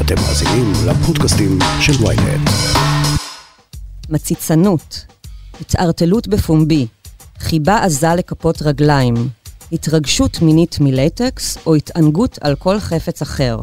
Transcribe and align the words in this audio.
אתם 0.00 0.14
מאזינים 0.14 0.72
לפודקאסטים 0.86 1.58
של 1.80 2.06
ויינט. 2.06 2.50
מציצנות, 4.08 5.04
התערטלות 5.60 6.28
בפומבי, 6.28 6.86
חיבה 7.38 7.84
עזה 7.84 8.14
לכפות 8.14 8.62
רגליים, 8.62 9.14
התרגשות 9.72 10.42
מינית 10.42 10.76
מלטקס 10.80 11.58
או 11.66 11.74
התענגות 11.74 12.38
על 12.40 12.54
כל 12.54 12.80
חפץ 12.80 13.22
אחר. 13.22 13.58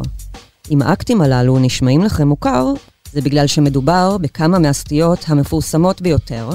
אם 0.72 0.82
האקטים 0.82 1.22
הללו 1.22 1.60
נשמעים 1.60 2.04
לכם 2.04 2.28
מוכר, 2.28 2.74
זה 3.14 3.22
בגלל 3.22 3.48
שמדובר 3.48 4.18
בכמה 4.18 4.60
מהסטיות 4.60 5.20
המפורסמות 5.28 6.02
ביותר, 6.02 6.50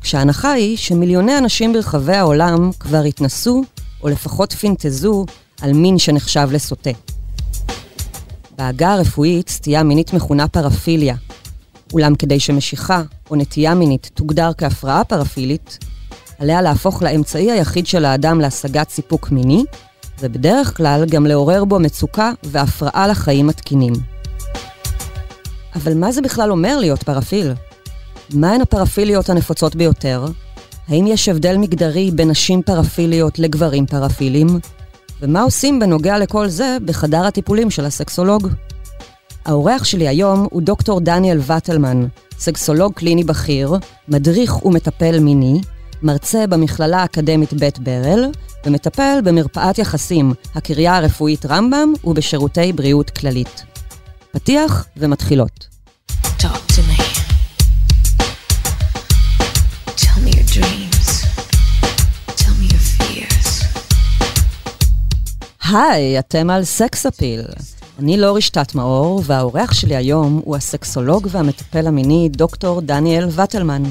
כשההנחה 0.00 0.52
היא 0.52 0.76
שמיליוני 0.76 1.38
אנשים 1.38 1.72
ברחבי 1.72 2.16
העולם 2.16 2.70
כבר 2.80 3.02
התנסו, 3.02 3.62
או 4.02 4.08
לפחות 4.08 4.52
פינטזו, 4.52 5.26
על 5.60 5.72
מין 5.72 5.98
שנחשב 5.98 6.48
לסוטה. 6.52 6.90
בעגה 8.58 8.92
הרפואית 8.92 9.48
סטייה 9.48 9.82
מינית 9.82 10.12
מכונה 10.12 10.48
פרפיליה. 10.48 11.16
אולם 11.92 12.14
כדי 12.14 12.40
שמשיכה 12.40 13.02
או 13.30 13.36
נטייה 13.36 13.74
מינית 13.74 14.10
תוגדר 14.14 14.50
כהפרעה 14.58 15.04
פרפילית, 15.04 15.78
עליה 16.38 16.62
להפוך 16.62 17.02
לאמצעי 17.02 17.50
היחיד 17.50 17.86
של 17.86 18.04
האדם 18.04 18.40
להשגת 18.40 18.90
סיפוק 18.90 19.30
מיני, 19.30 19.64
ובדרך 20.20 20.76
כלל 20.76 21.04
גם 21.10 21.26
לעורר 21.26 21.64
בו 21.64 21.78
מצוקה 21.78 22.32
והפרעה 22.42 23.08
לחיים 23.08 23.48
התקינים. 23.48 23.92
אבל 25.74 25.94
מה 25.94 26.12
זה 26.12 26.22
בכלל 26.22 26.50
אומר 26.50 26.78
להיות 26.78 27.02
פרפיל? 27.02 27.52
מהן 28.34 28.60
הפרפיליות 28.60 29.30
הנפוצות 29.30 29.76
ביותר? 29.76 30.26
האם 30.88 31.06
יש 31.06 31.28
הבדל 31.28 31.56
מגדרי 31.56 32.10
בין 32.10 32.30
נשים 32.30 32.62
פרפיליות 32.62 33.38
לגברים 33.38 33.86
פרפילים? 33.86 34.46
ומה 35.22 35.42
עושים 35.42 35.80
בנוגע 35.80 36.18
לכל 36.18 36.48
זה 36.48 36.76
בחדר 36.84 37.26
הטיפולים 37.26 37.70
של 37.70 37.84
הסקסולוג? 37.84 38.48
האורח 39.44 39.84
שלי 39.84 40.08
היום 40.08 40.46
הוא 40.50 40.62
דוקטור 40.62 41.00
דניאל 41.00 41.40
וטלמן, 41.46 42.06
סקסולוג 42.38 42.92
קליני 42.92 43.24
בכיר, 43.24 43.74
מדריך 44.08 44.64
ומטפל 44.64 45.20
מיני, 45.20 45.60
מרצה 46.02 46.46
במכללה 46.46 46.98
האקדמית 46.98 47.52
בית 47.52 47.78
ברל, 47.78 48.30
ומטפל 48.66 49.18
במרפאת 49.24 49.78
יחסים, 49.78 50.34
הקריה 50.54 50.96
הרפואית 50.96 51.46
רמב"ם 51.46 51.92
ובשירותי 52.04 52.72
בריאות 52.72 53.10
כללית. 53.10 53.64
פתיח 54.32 54.86
ומתחילות. 54.96 55.68
Talk 56.38 56.72
to 56.72 56.85
היי, 65.72 66.18
אתם 66.18 66.50
על 66.50 66.64
סקס 66.64 67.06
אפיל. 67.06 67.42
אני 67.98 68.16
לא 68.16 68.36
רשתת 68.36 68.74
מאור, 68.74 69.22
והאורח 69.24 69.72
שלי 69.72 69.96
היום 69.96 70.40
הוא 70.44 70.56
הסקסולוג 70.56 71.26
והמטפל 71.30 71.86
המיני 71.86 72.28
דוקטור 72.28 72.80
דניאל 72.80 73.28
וטלמן. 73.30 73.82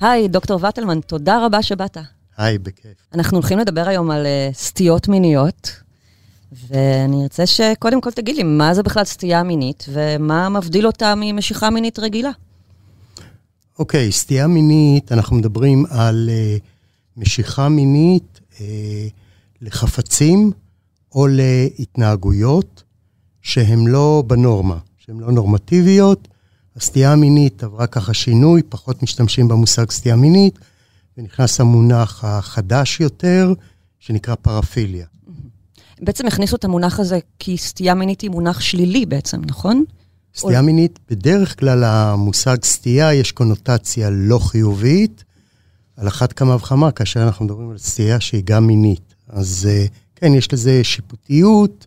היי, 0.00 0.28
דוקטור 0.28 0.64
וטלמן, 0.64 1.00
תודה 1.00 1.46
רבה 1.46 1.62
שבאת. 1.62 1.96
היי, 2.36 2.58
בכיף. 2.58 2.92
אנחנו 3.14 3.36
הולכים 3.36 3.58
לדבר 3.58 3.88
היום 3.88 4.10
על 4.10 4.26
uh, 4.26 4.56
סטיות 4.56 5.08
מיניות, 5.08 5.70
ואני 6.68 7.22
ארצה 7.22 7.46
שקודם 7.46 8.00
כל 8.00 8.10
תגיד 8.10 8.36
לי, 8.36 8.42
מה 8.42 8.74
זה 8.74 8.82
בכלל 8.82 9.04
סטייה 9.04 9.42
מינית, 9.42 9.86
ומה 9.92 10.48
מבדיל 10.48 10.86
אותה 10.86 11.14
ממשיכה 11.16 11.70
מינית 11.70 11.98
רגילה? 11.98 12.30
אוקיי, 13.78 14.08
okay, 14.08 14.12
סטייה 14.12 14.46
מינית, 14.46 15.12
אנחנו 15.12 15.36
מדברים 15.36 15.84
על 15.90 16.30
uh, 16.30 16.60
משיכה 17.16 17.68
מינית 17.68 18.40
uh, 18.52 18.58
לחפצים 19.62 20.52
או 21.14 21.26
להתנהגויות 21.26 22.82
שהן 23.42 23.86
לא 23.86 24.22
בנורמה, 24.26 24.78
שהן 24.98 25.20
לא 25.20 25.32
נורמטיביות. 25.32 26.28
הסטייה 26.76 27.12
המינית 27.12 27.64
עברה 27.64 27.86
ככה 27.86 28.14
שינוי, 28.14 28.62
פחות 28.68 29.02
משתמשים 29.02 29.48
במושג 29.48 29.90
סטייה 29.90 30.16
מינית, 30.16 30.58
ונכנס 31.18 31.60
המונח 31.60 32.24
החדש 32.24 33.00
יותר, 33.00 33.52
שנקרא 33.98 34.34
פרפיליה. 34.34 35.06
בעצם 36.00 36.26
הכניסו 36.26 36.56
את 36.56 36.64
המונח 36.64 37.00
הזה 37.00 37.18
כי 37.38 37.56
סטייה 37.56 37.94
מינית 37.94 38.20
היא 38.20 38.30
מונח 38.30 38.60
שלילי 38.60 39.06
בעצם, 39.06 39.40
נכון? 39.44 39.84
סטייה 40.36 40.60
או... 40.60 40.64
מינית, 40.64 40.98
בדרך 41.10 41.60
כלל 41.60 41.84
המושג 41.84 42.56
סטייה 42.64 43.14
יש 43.14 43.32
קונוטציה 43.32 44.10
לא 44.10 44.38
חיובית, 44.38 45.24
על 45.96 46.08
אחת 46.08 46.32
כמה 46.32 46.54
וכמה, 46.54 46.90
כאשר 46.90 47.22
אנחנו 47.22 47.44
מדברים 47.44 47.70
על 47.70 47.78
סטייה 47.78 48.20
שהיא 48.20 48.42
גם 48.44 48.66
מינית. 48.66 49.14
אז 49.28 49.68
אה, 49.70 49.86
כן, 50.20 50.34
יש 50.34 50.52
לזה 50.52 50.84
שיפוטיות, 50.84 51.86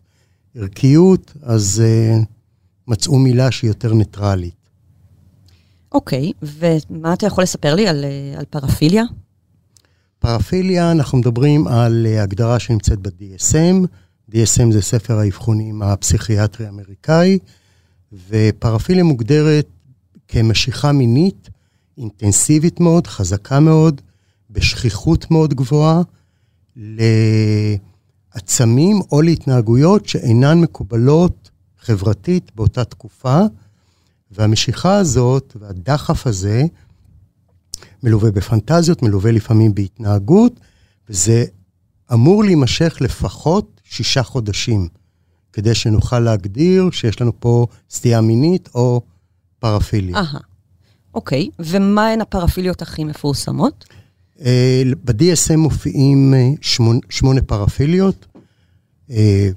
ערכיות, 0.54 1.32
אז 1.42 1.82
uh, 1.84 2.24
מצאו 2.88 3.18
מילה 3.18 3.50
שהיא 3.50 3.68
יותר 3.68 3.94
ניטרלית. 3.94 4.54
אוקיי, 5.92 6.32
okay, 6.42 6.46
ומה 6.90 7.12
אתה 7.12 7.26
יכול 7.26 7.44
לספר 7.44 7.74
לי 7.74 7.88
על, 7.88 8.04
uh, 8.04 8.38
על 8.38 8.44
פרפיליה? 8.44 9.04
פרפיליה, 10.18 10.92
אנחנו 10.92 11.18
מדברים 11.18 11.66
על 11.66 12.06
uh, 12.08 12.22
הגדרה 12.22 12.58
שנמצאת 12.58 12.98
ב-DSM. 12.98 13.86
DSM 14.30 14.72
זה 14.72 14.82
ספר 14.82 15.18
האבחונים 15.18 15.82
הפסיכיאטרי 15.82 16.66
האמריקאי, 16.66 17.38
ופרפיליה 18.28 19.04
מוגדרת 19.04 19.66
כמשיכה 20.28 20.92
מינית 20.92 21.50
אינטנסיבית 21.98 22.80
מאוד, 22.80 23.06
חזקה 23.06 23.60
מאוד, 23.60 24.00
בשכיחות 24.50 25.30
מאוד 25.30 25.54
גבוהה, 25.54 26.02
לעצמים 28.34 29.00
או 29.12 29.22
להתנהגויות 29.22 30.08
שאינן 30.08 30.60
מקובלות 30.60 31.50
חברתית 31.78 32.50
באותה 32.54 32.84
תקופה, 32.84 33.40
והמשיכה 34.30 34.96
הזאת 34.96 35.56
והדחף 35.60 36.26
הזה 36.26 36.62
מלווה 38.02 38.30
בפנטזיות, 38.30 39.02
מלווה 39.02 39.32
לפעמים 39.32 39.74
בהתנהגות, 39.74 40.60
וזה 41.08 41.44
אמור 42.12 42.44
להימשך 42.44 42.96
לפחות 43.00 43.80
שישה 43.84 44.22
חודשים, 44.22 44.88
כדי 45.52 45.74
שנוכל 45.74 46.18
להגדיר 46.18 46.90
שיש 46.90 47.20
לנו 47.20 47.32
פה 47.40 47.66
סטייה 47.90 48.20
מינית 48.20 48.68
או 48.74 49.00
פרפיליה. 49.58 50.16
אהה, 50.16 50.40
אוקיי. 51.14 51.50
ומהן 51.58 52.20
הפרפיליות 52.20 52.82
הכי 52.82 53.04
מפורסמות? 53.04 53.84
אה, 54.44 54.82
ב-DSM 55.04 55.56
מופיעים 55.56 56.34
אה, 56.34 56.50
שמונה 57.08 57.42
פרפיליות. 57.46 58.26
אה, 59.10 59.50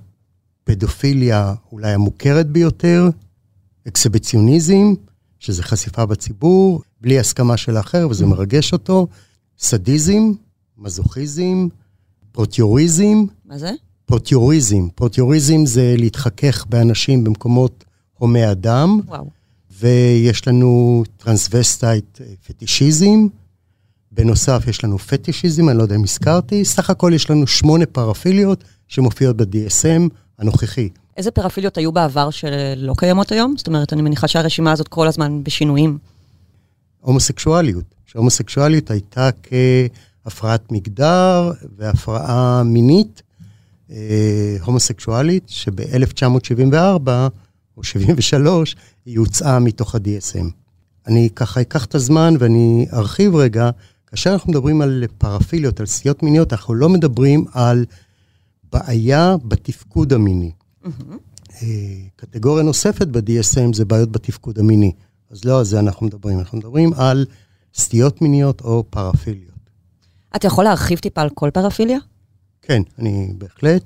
פדופיליה 0.63 1.53
אולי 1.71 1.93
המוכרת 1.93 2.47
ביותר, 2.47 3.09
אקסביציוניזם, 3.87 4.93
שזה 5.39 5.63
חשיפה 5.63 6.05
בציבור, 6.05 6.81
בלי 7.01 7.19
הסכמה 7.19 7.57
של 7.57 7.77
האחר, 7.77 8.07
וזה 8.09 8.25
מרגש 8.25 8.73
אותו, 8.73 9.07
סדיזם, 9.59 10.31
מזוכיזם, 10.77 11.67
פרוטריזם. 12.31 13.25
מה 13.45 13.57
זה? 13.57 13.71
פרוטריזם. 14.05 14.89
פרוטריזם 14.95 15.65
זה 15.65 15.95
להתחכך 15.97 16.65
באנשים 16.69 17.23
במקומות 17.23 17.83
הומי 18.13 18.51
אדם. 18.51 18.99
וואו. 19.05 19.29
ויש 19.79 20.47
לנו 20.47 21.03
transvestite 21.17 22.21
fetishism. 22.47 23.27
בנוסף, 24.15 24.63
יש 24.67 24.83
לנו 24.83 24.99
פטישיזם, 24.99 25.69
אני 25.69 25.77
לא 25.77 25.83
יודע 25.83 25.95
אם 25.95 26.03
הזכרתי. 26.03 26.65
סך 26.65 26.89
הכל 26.89 27.11
יש 27.15 27.29
לנו 27.29 27.47
שמונה 27.47 27.85
פרפיליות 27.85 28.63
שמופיעות 28.87 29.37
ב-DSM 29.37 30.09
הנוכחי. 30.39 30.89
איזה 31.17 31.31
פרפיליות 31.31 31.77
היו 31.77 31.91
בעבר 31.91 32.29
שלא 32.29 32.93
קיימות 32.97 33.31
היום? 33.31 33.53
זאת 33.57 33.67
אומרת, 33.67 33.93
אני 33.93 34.01
מניחה 34.01 34.27
שהרשימה 34.27 34.71
הזאת 34.71 34.87
כל 34.87 35.07
הזמן 35.07 35.43
בשינויים. 35.43 35.97
הומוסקשואליות. 37.01 37.83
שהומוסקשואליות 38.05 38.91
הייתה 38.91 39.29
כהפרעת 39.43 40.71
מגדר 40.71 41.51
והפרעה 41.77 42.63
מינית 42.63 43.21
אה, 43.91 44.57
הומוסקשואלית, 44.65 45.43
שב-1974 45.47 47.09
או 47.77 47.83
73 47.83 48.75
היא 49.05 49.19
הוצאה 49.19 49.59
מתוך 49.59 49.95
ה-DSM. 49.95 50.45
אני 51.07 51.29
ככה 51.35 51.61
אקח 51.61 51.85
את 51.85 51.95
הזמן 51.95 52.33
ואני 52.39 52.85
ארחיב 52.93 53.35
רגע. 53.35 53.69
כאשר 54.07 54.33
אנחנו 54.33 54.51
מדברים 54.51 54.81
על 54.81 55.03
פרפיליות, 55.17 55.79
על 55.79 55.85
סטיות 55.85 56.23
מיניות, 56.23 56.53
אנחנו 56.53 56.73
לא 56.73 56.89
מדברים 56.89 57.45
על 57.53 57.85
בעיה 58.71 59.35
בתפקוד 59.43 60.13
המיני. 60.13 60.51
Mm-hmm. 60.83 61.63
קטגוריה 62.15 62.63
נוספת 62.63 63.07
ב-DSM 63.07 63.73
זה 63.73 63.85
בעיות 63.85 64.11
בתפקוד 64.11 64.59
המיני. 64.59 64.91
אז 65.31 65.45
לא 65.45 65.59
על 65.59 65.65
זה 65.65 65.79
אנחנו 65.79 66.05
מדברים, 66.05 66.39
אנחנו 66.39 66.57
מדברים 66.57 66.93
על 66.93 67.25
סטיות 67.75 68.21
מיניות 68.21 68.61
או 68.61 68.83
פרפיליות. 68.89 69.55
אתה 70.35 70.47
יכול 70.47 70.63
להרחיב 70.63 70.99
טיפה 70.99 71.21
על 71.21 71.29
כל 71.33 71.49
פרפיליה? 71.53 71.99
כן, 72.61 72.81
אני 72.99 73.33
בהחלט. 73.37 73.83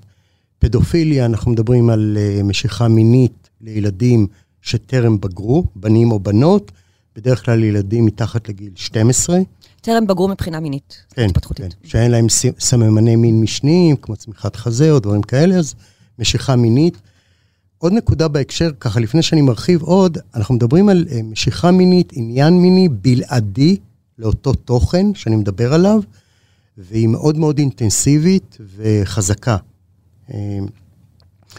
פדופיליה, 0.59 1.25
אנחנו 1.25 1.51
מדברים 1.51 1.89
על 1.89 2.17
uh, 2.17 2.43
משיכה 2.43 2.87
מינית 2.87 3.49
לילדים 3.61 4.27
שטרם 4.61 5.19
בגרו, 5.19 5.63
בנים 5.75 6.11
או 6.11 6.19
בנות, 6.19 6.71
בדרך 7.15 7.45
כלל 7.45 7.63
ילדים 7.63 8.05
מתחת 8.05 8.49
לגיל 8.49 8.71
12. 8.75 9.39
טרם 9.81 10.07
בגרו 10.07 10.27
מבחינה 10.27 10.59
מינית, 10.59 11.03
כן, 11.09 11.25
התפתחותית. 11.25 11.73
כן, 11.73 11.87
שאין 11.87 12.11
להם 12.11 12.27
סממני 12.59 13.15
מין 13.15 13.41
משניים, 13.41 13.95
כמו 13.95 14.15
צמיחת 14.15 14.55
חזה 14.55 14.91
או 14.91 14.99
דברים 14.99 15.21
כאלה, 15.21 15.55
אז 15.55 15.75
משיכה 16.19 16.55
מינית. 16.55 16.97
עוד 17.77 17.93
נקודה 17.93 18.27
בהקשר, 18.27 18.71
ככה 18.79 18.99
לפני 18.99 19.21
שאני 19.21 19.41
מרחיב 19.41 19.81
עוד, 19.81 20.17
אנחנו 20.35 20.55
מדברים 20.55 20.89
על 20.89 21.05
אה, 21.11 21.21
משיכה 21.23 21.71
מינית, 21.71 22.09
עניין 22.13 22.53
מיני 22.53 22.89
בלעדי 22.89 23.77
לאותו 24.17 24.53
תוכן 24.53 25.13
שאני 25.13 25.35
מדבר 25.35 25.73
עליו, 25.73 26.01
והיא 26.77 27.07
מאוד 27.07 27.37
מאוד 27.37 27.57
אינטנסיבית 27.57 28.57
וחזקה. 28.75 29.57
אה, 30.33 30.59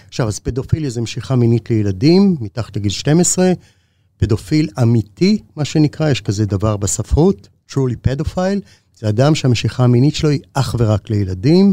עכשיו, 0.08 0.28
אז 0.28 0.38
פדופיליה 0.38 0.90
זה 0.90 1.00
משיכה 1.00 1.36
מינית 1.36 1.70
לילדים, 1.70 2.36
מתחת 2.40 2.76
לגיל 2.76 2.90
12. 2.90 3.52
פדופיל 4.16 4.68
אמיתי, 4.82 5.38
מה 5.56 5.64
שנקרא, 5.64 6.10
יש 6.10 6.20
כזה 6.20 6.46
דבר 6.46 6.76
בספרות, 6.76 7.48
truly 7.70 8.08
pedophile, 8.08 8.60
זה 8.98 9.08
אדם 9.08 9.34
שהמשיכה 9.34 9.84
המינית 9.84 10.14
שלו 10.14 10.30
היא 10.30 10.40
אך 10.54 10.76
ורק 10.78 11.10
לילדים. 11.10 11.72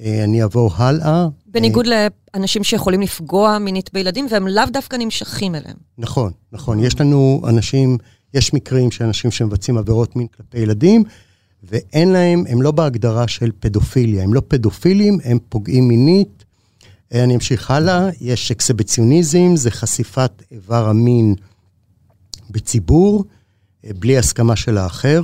אה, 0.00 0.24
אני 0.24 0.42
אעבור 0.42 0.70
הלאה. 0.76 1.26
בניגוד 1.46 1.86
לאנשים 1.86 2.64
שיכולים 2.64 3.00
לפגוע 3.00 3.58
מינית 3.58 3.90
בילדים, 3.92 4.26
והם 4.30 4.48
לאו 4.48 4.64
דווקא 4.72 4.96
נמשכים 4.96 5.54
אליהם. 5.54 5.76
נכון, 5.98 6.32
נכון. 6.52 6.84
יש 6.84 7.00
לנו 7.00 7.42
אנשים, 7.48 7.98
יש 8.34 8.54
מקרים 8.54 8.90
של 8.90 9.04
אנשים 9.04 9.30
שמבצעים 9.30 9.78
עבירות 9.78 10.16
מין 10.16 10.26
כלפי 10.26 10.58
ילדים, 10.58 11.04
ואין 11.62 12.08
להם, 12.08 12.44
הם 12.48 12.62
לא 12.62 12.70
בהגדרה 12.70 13.28
של 13.28 13.50
פדופיליה. 13.60 14.22
הם 14.22 14.34
לא 14.34 14.42
פדופילים, 14.48 15.18
הם 15.24 15.38
פוגעים 15.48 15.88
מינית. 15.88 16.44
אה, 17.14 17.24
אני 17.24 17.34
אמשיך 17.34 17.70
הלאה, 17.70 18.08
יש 18.20 18.50
אקסביציוניזם, 18.50 19.56
זה 19.56 19.70
חשיפת 19.70 20.42
איבר 20.52 20.88
המין 20.88 21.34
בציבור, 22.50 23.24
בלי 23.98 24.18
הסכמה 24.18 24.56
של 24.56 24.78
האחר. 24.78 25.20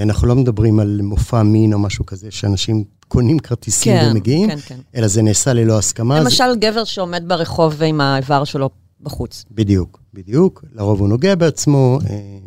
אנחנו 0.00 0.28
לא 0.28 0.34
מדברים 0.34 0.80
על 0.80 1.00
מופע 1.02 1.42
מין 1.42 1.72
או 1.72 1.78
משהו 1.78 2.06
כזה, 2.06 2.30
שאנשים 2.30 2.84
קונים 3.08 3.38
כרטיסים 3.38 3.92
כן, 3.92 4.08
ומגיעים, 4.10 4.50
כן, 4.50 4.56
כן. 4.56 4.78
אלא 4.94 5.08
זה 5.08 5.22
נעשה 5.22 5.52
ללא 5.52 5.78
הסכמה. 5.78 6.20
למשל, 6.20 6.44
זה... 6.50 6.56
גבר 6.58 6.84
שעומד 6.84 7.22
ברחוב 7.26 7.82
עם 7.82 8.00
האיבר 8.00 8.44
שלו 8.44 8.70
בחוץ. 9.00 9.44
בדיוק, 9.50 10.00
בדיוק. 10.14 10.64
לרוב 10.72 11.00
הוא 11.00 11.08
נוגע 11.08 11.34
בעצמו, 11.34 11.98
אה, 12.10 12.38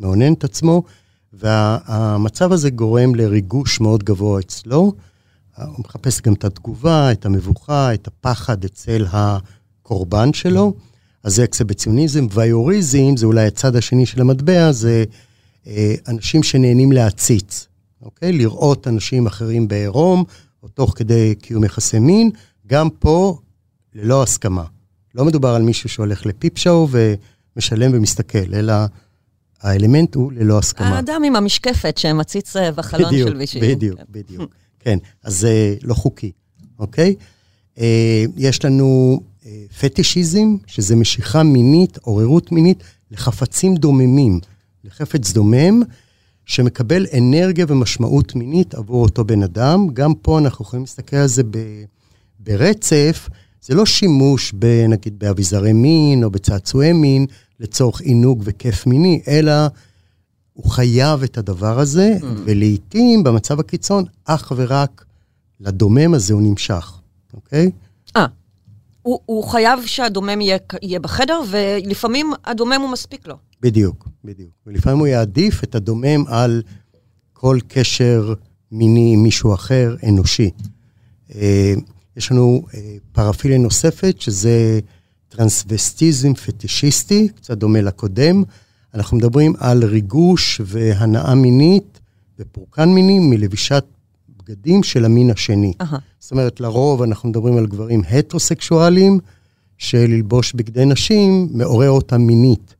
מאונן 0.00 0.32
את 0.32 0.44
עצמו, 0.44 0.82
והמצב 1.32 2.52
הזה 2.52 2.70
גורם 2.70 3.14
לריגוש 3.14 3.80
מאוד 3.80 4.02
גבוה 4.02 4.40
אצלו. 4.40 4.92
הוא 5.56 5.74
מחפש 5.78 6.20
גם 6.20 6.32
את 6.32 6.44
התגובה, 6.44 7.12
את 7.12 7.26
המבוכה, 7.26 7.94
את 7.94 8.06
הפחד 8.06 8.64
אצל 8.64 9.06
הקורבן 9.12 10.32
שלו. 10.32 10.74
אז 11.24 11.34
זה 11.34 11.44
אקסביציוניזם. 11.44 12.26
ויוריזם, 12.32 13.16
זה 13.16 13.26
אולי 13.26 13.46
הצד 13.46 13.76
השני 13.76 14.06
של 14.06 14.20
המטבע, 14.20 14.72
זה 14.72 15.04
אה, 15.66 15.94
אנשים 16.08 16.42
שנהנים 16.42 16.92
להציץ, 16.92 17.66
אוקיי? 18.02 18.32
לראות 18.32 18.88
אנשים 18.88 19.26
אחרים 19.26 19.68
בעירום, 19.68 20.24
או 20.62 20.68
תוך 20.68 20.92
כדי 20.96 21.34
קיום 21.34 21.64
יחסי 21.64 21.98
מין, 21.98 22.30
גם 22.66 22.90
פה 22.90 23.38
ללא 23.94 24.22
הסכמה. 24.22 24.64
לא 25.14 25.24
מדובר 25.24 25.48
על 25.48 25.62
מישהו 25.62 25.88
שהולך 25.88 26.26
לפיפ 26.26 26.58
שואו 26.58 26.88
ומשלם 27.56 27.90
ומסתכל, 27.94 28.54
אלא 28.54 28.74
האלמנט 29.60 30.14
הוא 30.14 30.32
ללא 30.32 30.58
הסכמה. 30.58 30.96
האדם 30.96 31.22
עם 31.24 31.36
המשקפת 31.36 31.98
שמציץ 31.98 32.56
אה, 32.56 32.72
בחלון 32.72 33.10
בדיוק, 33.10 33.28
של 33.28 33.36
מישהו. 33.36 33.60
בדיוק, 33.60 33.98
כן. 33.98 34.04
בדיוק. 34.10 34.54
כן, 34.78 34.98
אז 35.22 35.38
זה 35.38 35.74
לא 35.82 35.94
חוקי, 35.94 36.32
אוקיי? 36.78 37.14
אה, 37.78 38.24
יש 38.36 38.64
לנו 38.64 39.20
פטישיזם, 39.80 40.56
שזה 40.66 40.96
משיכה 40.96 41.42
מינית, 41.42 41.98
עוררות 41.98 42.52
מינית, 42.52 42.82
לחפצים 43.10 43.76
דוממים. 43.76 44.40
לחפץ 44.84 45.32
דומם, 45.32 45.82
שמקבל 46.46 47.06
אנרגיה 47.18 47.66
ומשמעות 47.68 48.34
מינית 48.34 48.74
עבור 48.74 49.02
אותו 49.02 49.24
בן 49.24 49.42
אדם. 49.42 49.86
גם 49.92 50.14
פה 50.14 50.38
אנחנו 50.38 50.64
יכולים 50.64 50.82
להסתכל 50.82 51.16
על 51.16 51.26
זה 51.26 51.42
ב, 51.50 51.58
ברצף. 52.40 53.28
זה 53.62 53.74
לא 53.74 53.86
שימוש, 53.86 54.54
ב, 54.58 54.66
נגיד, 54.88 55.18
באביזרי 55.18 55.72
מין 55.72 56.24
או 56.24 56.30
בצעצועי 56.30 56.92
מין 56.92 57.26
לצורך 57.60 58.00
עינוג 58.00 58.42
וכיף 58.44 58.86
מיני, 58.86 59.20
אלא 59.28 59.52
הוא 60.52 60.70
חייב 60.70 61.22
את 61.22 61.38
הדבר 61.38 61.78
הזה, 61.78 62.16
mm. 62.20 62.24
ולעיתים, 62.44 63.24
במצב 63.24 63.60
הקיצון, 63.60 64.04
אך 64.24 64.52
ורק 64.56 65.04
לדומם 65.60 66.14
הזה 66.14 66.34
הוא 66.34 66.42
נמשך, 66.42 66.92
אוקיי? 67.34 67.64
אה, 67.64 67.83
הוא, 69.04 69.20
הוא 69.26 69.44
חייב 69.44 69.86
שהדומם 69.86 70.40
יהיה, 70.40 70.58
יהיה 70.82 71.00
בחדר, 71.00 71.40
ולפעמים 71.50 72.32
הדומם 72.44 72.80
הוא 72.80 72.90
מספיק 72.90 73.26
לו. 73.26 73.34
בדיוק, 73.60 74.08
בדיוק. 74.24 74.50
ולפעמים 74.66 74.98
הוא 74.98 75.06
יעדיף 75.06 75.64
את 75.64 75.74
הדומם 75.74 76.24
על 76.26 76.62
כל 77.32 77.58
קשר 77.68 78.34
מיני 78.72 79.14
עם 79.14 79.22
מישהו 79.22 79.54
אחר, 79.54 79.96
אנושי. 80.08 80.50
אה, 81.34 81.74
יש 82.16 82.32
לנו 82.32 82.62
אה, 82.74 82.96
פרפיליה 83.12 83.58
נוספת, 83.58 84.20
שזה 84.20 84.80
טרנסווסטיזם 85.28 86.34
פטישיסטי, 86.34 87.28
קצת 87.28 87.58
דומה 87.58 87.80
לקודם. 87.80 88.42
אנחנו 88.94 89.16
מדברים 89.16 89.54
על 89.58 89.84
ריגוש 89.84 90.60
והנאה 90.64 91.34
מינית 91.34 92.00
ופורקן 92.38 92.88
מיני 92.88 93.18
מלבישת 93.18 93.84
בגדים 94.44 94.82
של 94.82 95.04
המין 95.04 95.30
השני. 95.30 95.72
Uh-huh. 95.82 95.96
זאת 96.18 96.30
אומרת, 96.30 96.60
לרוב 96.60 97.02
אנחנו 97.02 97.28
מדברים 97.28 97.56
על 97.56 97.66
גברים 97.66 98.02
הטרוסקשואלים, 98.10 99.18
שללבוש 99.78 100.52
בגדי 100.52 100.84
נשים 100.84 101.48
מעורר 101.52 101.90
אותם 101.90 102.20
מינית. 102.20 102.74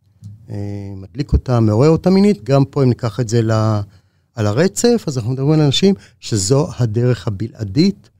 אה, 0.50 0.56
מדליק 0.96 1.32
אותם, 1.32 1.66
מעורר 1.66 1.88
אותם 1.88 2.14
מינית, 2.14 2.44
גם 2.44 2.64
פה 2.64 2.82
אם 2.82 2.88
ניקח 2.88 3.20
את 3.20 3.28
זה 3.28 3.42
ל... 3.42 3.52
על 4.34 4.46
הרצף, 4.46 5.04
אז 5.06 5.18
אנחנו 5.18 5.32
מדברים 5.32 5.52
על 5.52 5.60
אנשים 5.60 5.94
שזו 6.20 6.68
הדרך 6.78 7.28
הבלעדית 7.28 8.10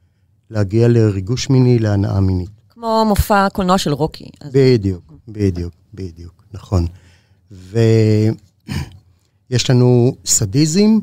להגיע 0.50 0.88
לריגוש 0.88 1.50
מיני, 1.50 1.78
להנאה 1.78 2.20
מינית. 2.20 2.50
כמו 2.68 3.04
מופע 3.08 3.48
קולנוע 3.52 3.78
של 3.78 3.92
רוקי. 3.92 4.30
אז... 4.40 4.52
בדיוק, 4.52 5.12
בדיוק, 5.28 5.72
בדיוק, 5.94 6.44
נכון. 6.52 6.86
ויש 7.50 8.34
לנו 9.70 10.16
סדיזם, 10.24 10.98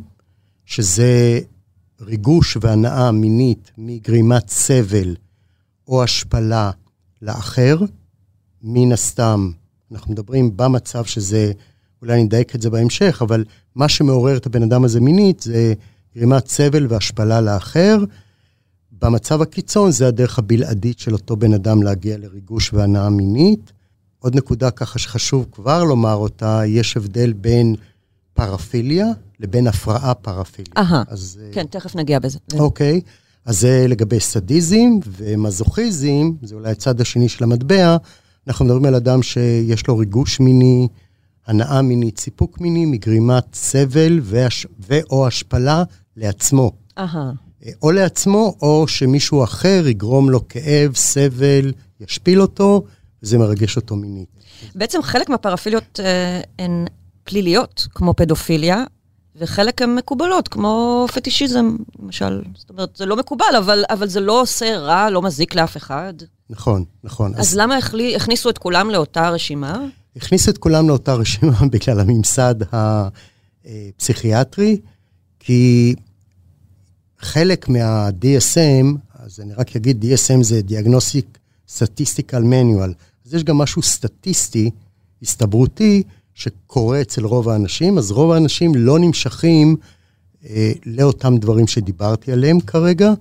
שזה 0.65 1.39
ריגוש 2.01 2.57
והנאה 2.61 3.11
מינית 3.11 3.71
מגרימת 3.77 4.49
סבל 4.49 5.15
או 5.87 6.03
השפלה 6.03 6.71
לאחר, 7.21 7.77
מן 8.63 8.91
הסתם, 8.91 9.51
אנחנו 9.91 10.11
מדברים 10.11 10.57
במצב 10.57 11.05
שזה, 11.05 11.51
אולי 12.01 12.13
אני 12.13 12.23
אדייק 12.23 12.55
את 12.55 12.61
זה 12.61 12.69
בהמשך, 12.69 13.21
אבל 13.21 13.43
מה 13.75 13.89
שמעורר 13.89 14.37
את 14.37 14.45
הבן 14.45 14.63
אדם 14.63 14.83
הזה 14.83 15.01
מינית 15.01 15.39
זה 15.39 15.73
גרימת 16.15 16.47
סבל 16.47 16.87
והשפלה 16.89 17.41
לאחר. 17.41 17.97
במצב 19.01 19.41
הקיצון 19.41 19.91
זה 19.91 20.07
הדרך 20.07 20.39
הבלעדית 20.39 20.99
של 20.99 21.13
אותו 21.13 21.35
בן 21.35 21.53
אדם 21.53 21.83
להגיע 21.83 22.17
לריגוש 22.17 22.73
והנאה 22.73 23.09
מינית. 23.09 23.71
עוד 24.19 24.35
נקודה 24.35 24.71
ככה 24.71 24.99
שחשוב 24.99 25.45
כבר 25.51 25.83
לומר 25.83 26.15
אותה, 26.15 26.61
יש 26.65 26.97
הבדל 26.97 27.33
בין 27.33 27.75
פרפיליה 28.33 29.07
לבין 29.41 29.67
הפרעה 29.67 30.13
פרפיליה. 30.13 30.73
אהה, 30.77 31.03
כן, 31.51 31.65
תכף 31.65 31.95
נגיע 31.95 32.19
בזה. 32.19 32.39
אוקיי, 32.53 33.01
אז 33.45 33.59
זה 33.59 33.85
לגבי 33.87 34.19
סדיזם 34.19 34.99
ומזוכיזם, 35.07 36.31
זה 36.41 36.55
אולי 36.55 36.71
הצד 36.71 37.01
השני 37.01 37.29
של 37.29 37.43
המטבע. 37.43 37.97
אנחנו 38.47 38.65
מדברים 38.65 38.85
על 38.85 38.95
אדם 38.95 39.23
שיש 39.23 39.87
לו 39.87 39.97
ריגוש 39.97 40.39
מיני, 40.39 40.87
הנאה 41.47 41.81
מינית, 41.81 42.19
סיפוק 42.19 42.61
מיני, 42.61 42.85
מגרימת 42.85 43.45
סבל 43.53 44.19
והש... 44.23 44.67
ו/או 44.87 45.27
השפלה 45.27 45.83
לעצמו. 46.17 46.71
אהה. 46.97 47.31
או 47.81 47.91
לעצמו, 47.91 48.55
או 48.61 48.87
שמישהו 48.87 49.43
אחר 49.43 49.83
יגרום 49.87 50.29
לו 50.29 50.47
כאב, 50.47 50.95
סבל, 50.95 51.71
ישפיל 51.99 52.41
אותו, 52.41 52.83
וזה 53.23 53.37
מרגש 53.37 53.75
אותו 53.75 53.95
מינית. 53.95 54.29
בעצם 54.75 55.01
חלק 55.01 55.29
מהפרפיליות 55.29 55.99
אה, 56.03 56.41
הן 56.59 56.85
פליליות, 57.23 57.87
כמו 57.93 58.13
פדופיליה, 58.13 58.83
וחלק 59.35 59.81
הן 59.81 59.95
מקובלות, 59.95 60.47
כמו 60.47 61.05
פטישיזם, 61.13 61.75
למשל. 61.99 62.41
זאת 62.55 62.69
אומרת, 62.69 62.95
זה 62.95 63.05
לא 63.05 63.15
מקובל, 63.15 63.55
אבל, 63.57 63.83
אבל 63.89 64.07
זה 64.07 64.19
לא 64.19 64.41
עושה 64.41 64.77
רע, 64.77 65.09
לא 65.09 65.21
מזיק 65.21 65.55
לאף 65.55 65.77
אחד. 65.77 66.13
נכון, 66.49 66.83
נכון. 67.03 67.33
אז, 67.33 67.39
אז 67.39 67.57
למה 67.57 67.77
החלי, 67.77 68.15
הכניסו 68.15 68.49
את 68.49 68.57
כולם 68.57 68.89
לאותה 68.89 69.29
רשימה? 69.29 69.79
הכניסו 70.15 70.51
את 70.51 70.57
כולם 70.57 70.89
לאותה 70.89 71.13
רשימה 71.13 71.59
בגלל 71.71 71.99
הממסד 71.99 72.55
הפסיכיאטרי, 73.65 74.77
כי 75.39 75.95
חלק 77.19 77.69
מה-DSM, 77.69 78.97
אז 79.13 79.39
אני 79.39 79.53
רק 79.53 79.75
אגיד, 79.75 80.05
DSM 80.05 80.43
זה 80.43 80.61
Diagnostic 80.67 81.37
Statistical 81.77 82.43
Manual, 82.43 82.93
אז 83.25 83.33
יש 83.33 83.43
גם 83.43 83.57
משהו 83.57 83.81
סטטיסטי, 83.81 84.71
הסתברותי, 85.21 86.03
שקורה 86.35 87.01
אצל 87.01 87.25
רוב 87.25 87.49
האנשים, 87.49 87.97
אז 87.97 88.11
רוב 88.11 88.31
האנשים 88.31 88.75
לא 88.75 88.99
נמשכים 88.99 89.75
אה, 90.45 90.71
לאותם 90.85 91.37
דברים 91.37 91.67
שדיברתי 91.67 92.31
עליהם 92.31 92.59
כרגע, 92.59 93.13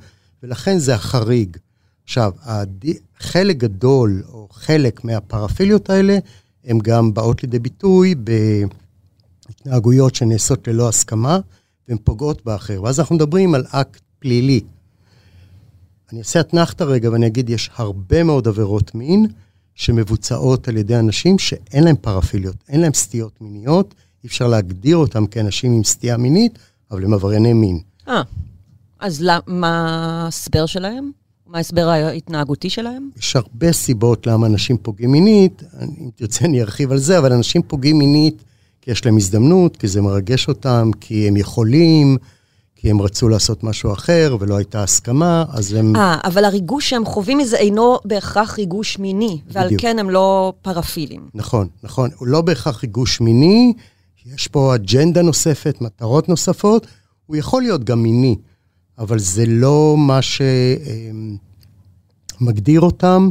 ולכן 0.43 0.79
זה 0.79 0.95
החריג. 0.95 1.57
עכשיו, 2.05 2.33
הד... 2.43 2.85
חלק 3.19 3.57
גדול, 3.57 4.23
או 4.33 4.49
חלק 4.50 5.05
מהפרפיליות 5.05 5.90
האלה, 5.90 6.19
הן 6.64 6.79
גם 6.79 7.14
באות 7.14 7.43
לידי 7.43 7.59
ביטוי 7.59 8.14
בהתנהגויות 9.49 10.14
שנעשות 10.14 10.69
ללא 10.69 10.88
הסכמה, 10.88 11.38
והן 11.88 11.99
פוגעות 12.05 12.45
באחר. 12.45 12.83
ואז 12.83 13.00
אנחנו 13.00 13.14
מדברים 13.14 13.55
על 13.55 13.64
אקט 13.71 14.00
פלילי. 14.19 14.61
אני 16.12 16.19
אעשה 16.19 16.40
אתנחתא 16.40 16.85
רגע 16.85 17.11
ואני 17.11 17.26
אגיד, 17.26 17.50
יש 17.50 17.71
הרבה 17.76 18.23
מאוד 18.23 18.49
עבירות 18.49 18.95
מין 18.95 19.26
שמבוצעות 19.80 20.68
על 20.68 20.76
ידי 20.76 20.96
אנשים 20.96 21.38
שאין 21.38 21.84
להם 21.84 21.96
פרפיליות, 21.96 22.56
אין 22.68 22.80
להם 22.80 22.94
סטיות 22.94 23.32
מיניות, 23.40 23.94
אי 24.25 24.28
אפשר 24.28 24.49
להגדיר 24.49 24.96
אותם 24.96 25.26
כאנשים 25.26 25.72
עם 25.72 25.84
סטייה 25.84 26.16
מינית, 26.16 26.58
אבל 26.90 27.04
הם 27.04 27.14
עברייני 27.14 27.52
מין. 27.52 27.80
אה, 28.08 28.22
אז 28.99 29.26
מה 29.46 30.25
ההסבר 30.25 30.66
שלהם? 30.66 31.10
מה 31.46 31.58
ההסבר 31.58 31.88
ההתנהגותי 31.88 32.70
שלהם? 32.70 33.10
יש 33.18 33.37
הרבה 33.37 33.72
סיבות 33.72 34.26
למה 34.26 34.46
אנשים 34.46 34.76
פוגעים 34.82 35.12
מינית, 35.12 35.62
אם 36.00 36.10
תרצה 36.16 36.44
אני 36.44 36.60
ארחיב 36.60 36.92
על 36.92 36.99
זה, 36.99 37.18
אבל 37.18 37.32
אנשים 37.32 37.62
פוגעים 37.62 37.99
מינית 37.99 38.42
כי 38.80 38.90
יש 38.90 39.06
להם 39.06 39.16
הזדמנות, 39.16 39.76
כי 39.76 39.88
זה 39.88 40.02
מרגש 40.02 40.49
אותם, 40.49 40.90
כי 41.00 41.28
הם 41.28 41.37
יכולים, 41.37 42.16
כי 42.80 42.90
הם 42.90 43.02
רצו 43.02 43.28
לעשות 43.28 43.64
משהו 43.64 43.92
אחר 43.92 44.37
ולא 44.40 44.56
הייתה 44.56 44.82
הסכמה, 44.82 45.44
אז 45.52 45.72
הם... 45.72 45.96
אה, 45.96 46.18
אבל 46.25 46.44
הריגוש 46.44 46.90
שהם 46.90 47.04
חווים 47.04 47.38
מזה 47.38 47.56
אינו 47.56 47.99
בהכרח 48.04 48.58
ריגוש 48.58 48.99
מיני, 48.99 49.40
ועל 49.46 49.66
בדיוק. 49.66 49.80
כן 49.80 49.99
הם 49.99 50.10
לא 50.10 50.52
פרפילים. 50.62 51.28
נכון, 51.34 51.68
נכון. 51.82 52.10
הוא 52.16 52.28
לא 52.28 52.40
בהכרח 52.40 52.82
ריגוש 52.82 53.20
מיני, 53.20 53.72
יש 54.26 54.49
פה 54.49 54.75
אג'נדה 54.75 55.22
נוספת, 55.22 55.80
מטרות 55.80 56.28
נוספות, 56.28 56.87
הוא 57.26 57.37
יכול 57.37 57.62
להיות 57.62 57.84
גם 57.84 58.02
מיני, 58.02 58.37
אבל 58.99 59.18
זה 59.18 59.46
לא 59.46 59.94
מה 59.99 60.20
שמגדיר 62.40 62.80
אותם, 62.80 63.30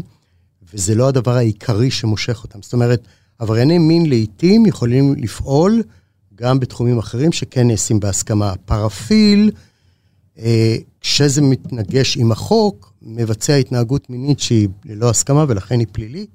וזה 0.74 0.96
לא 0.96 1.08
הדבר 1.08 1.36
העיקרי 1.36 1.92
שמושך 1.92 2.44
אותם. 2.44 2.62
זאת 2.62 2.74
אומרת, 2.74 3.08
עברייני 3.40 3.78
מין 3.78 4.10
לעיתים 4.10 4.66
יכולים 4.66 5.16
לפעול 5.18 5.84
גם 6.42 6.60
בתחומים 6.60 6.98
אחרים 7.00 7.32
שכן 7.32 7.68
נעשים 7.68 8.00
בהסכמה. 8.00 8.54
פרפיל, 8.66 9.52
אה, 10.40 10.76
כשזה 11.02 11.42
מתנגש 11.42 12.18
עם 12.18 12.32
החוק, 12.32 12.94
מבצע 13.02 13.56
התנהגות 13.56 14.10
מינית 14.10 14.40
שהיא 14.40 14.68
ללא 14.86 15.10
הסכמה 15.10 15.46
ולכן 15.48 15.80
היא 15.80 15.88
פלילית. 15.92 16.30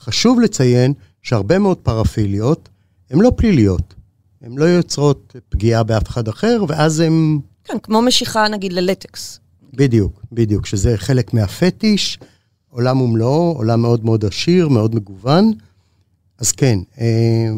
חשוב 0.00 0.40
לציין 0.40 0.92
שהרבה 1.22 1.58
מאוד 1.58 1.76
פרפיליות 1.76 2.68
הן 3.10 3.20
לא 3.20 3.32
פליליות. 3.36 3.94
הן 4.42 4.58
לא 4.58 4.64
יוצרות 4.64 5.36
פגיעה 5.48 5.82
באף 5.82 6.08
אחד 6.08 6.28
אחר, 6.28 6.64
ואז 6.68 7.00
הן... 7.00 7.38
כן, 7.64 7.78
כמו 7.82 8.02
משיכה 8.02 8.48
נגיד 8.48 8.72
ללטקס. 8.72 9.40
בדיוק, 9.74 10.22
בדיוק, 10.32 10.66
שזה 10.66 10.96
חלק 10.96 11.34
מהפטיש, 11.34 12.18
עולם 12.70 13.00
ומלואו, 13.00 13.52
עולם 13.56 13.82
מאוד 13.82 14.04
מאוד 14.04 14.24
עשיר, 14.24 14.68
מאוד 14.68 14.94
מגוון. 14.94 15.52
אז 16.38 16.52
כן, 16.52 16.78
אה, 17.00 17.48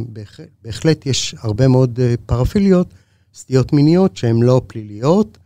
בהחלט 0.62 1.06
יש 1.06 1.34
הרבה 1.38 1.68
מאוד 1.68 2.00
אה, 2.00 2.14
פרפיליות, 2.26 2.94
סטיות 3.34 3.72
מיניות 3.72 4.16
שהן 4.16 4.42
לא 4.42 4.62
פליליות. 4.66 5.38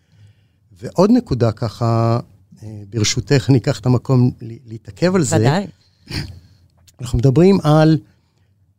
ועוד 0.82 1.10
נקודה 1.10 1.52
ככה, 1.52 2.20
אה, 2.62 2.82
ברשותך, 2.90 3.46
אני 3.48 3.58
אקח 3.58 3.80
את 3.80 3.86
המקום 3.86 4.30
להתעכב 4.40 5.14
על 5.14 5.22
זה. 5.22 5.36
ודאי. 5.36 5.66
אנחנו 7.00 7.18
מדברים 7.18 7.58
על 7.62 7.98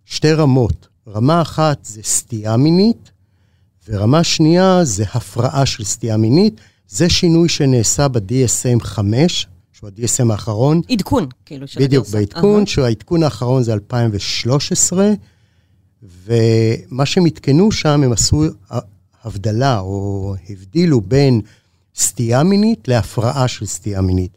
שתי 0.06 0.34
רמות. 0.34 0.88
רמה 1.08 1.42
אחת 1.42 1.86
זה 1.86 2.04
סטייה 2.04 2.58
מינית, 2.58 3.12
ורמה 3.88 4.24
שנייה 4.24 4.84
זה 4.84 5.04
הפרעה 5.14 5.66
של 5.66 5.84
סטייה 5.84 6.18
מינית. 6.18 6.62
זה 6.88 7.10
שינוי 7.10 7.50
שנעשה 7.50 8.08
ב-DSM 8.08 8.84
5, 8.84 9.48
שהוא 9.78 9.90
ה-DSM 9.90 10.32
האחרון. 10.32 10.82
עדכון, 10.90 11.28
כאילו, 11.46 11.68
של 11.68 11.80
בדיוק, 11.80 12.08
בעדכון, 12.08 12.64
uh-huh. 12.64 12.66
שהעדכון 12.66 13.24
האחרון 13.24 13.64
זה 13.64 13.74
2013, 13.74 15.14
ומה 16.04 17.06
שהם 17.06 17.26
עדכנו 17.26 17.72
שם, 17.72 18.04
הם 18.04 18.12
עשו 18.12 18.44
הבדלה, 19.24 19.80
או 19.80 20.36
הבדילו 20.50 21.02
בין 21.02 21.42
סטייה 21.96 22.44
מינית 22.44 22.88
להפרעה 22.88 23.48
של 23.48 23.66
סטייה 23.66 24.02
מינית. 24.02 24.32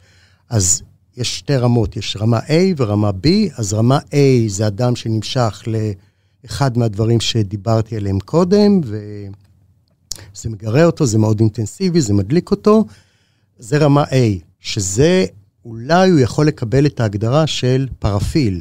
אז 0.49 0.83
יש 1.17 1.39
שתי 1.39 1.57
רמות, 1.57 1.97
יש 1.97 2.17
רמה 2.21 2.39
A 2.39 2.53
ורמה 2.77 3.11
B, 3.11 3.29
אז 3.57 3.73
רמה 3.73 3.99
A 3.99 4.17
זה 4.49 4.67
אדם 4.67 4.97
שנמשך 4.97 5.63
לאחד 6.45 6.79
מהדברים 6.79 7.21
שדיברתי 7.21 7.97
עליהם 7.97 8.21
קודם, 8.21 8.81
וזה 8.85 10.49
מגרה 10.51 10.85
אותו, 10.85 11.07
זה 11.07 11.19
מאוד 11.19 11.41
אינטנסיבי, 11.41 12.01
זה 12.01 12.15
מדליק 12.15 12.51
אותו. 12.51 12.85
זה 13.59 13.79
רמה 13.79 14.05
A. 14.05 14.48
שזה 14.61 15.25
אולי 15.65 16.11
הוא 16.11 16.21
יכול 16.21 16.47
לקבל 16.47 16.87
את 16.87 17.01
ההגדרה 17.01 17.47
של 17.47 17.89
פרפיל. 17.99 18.61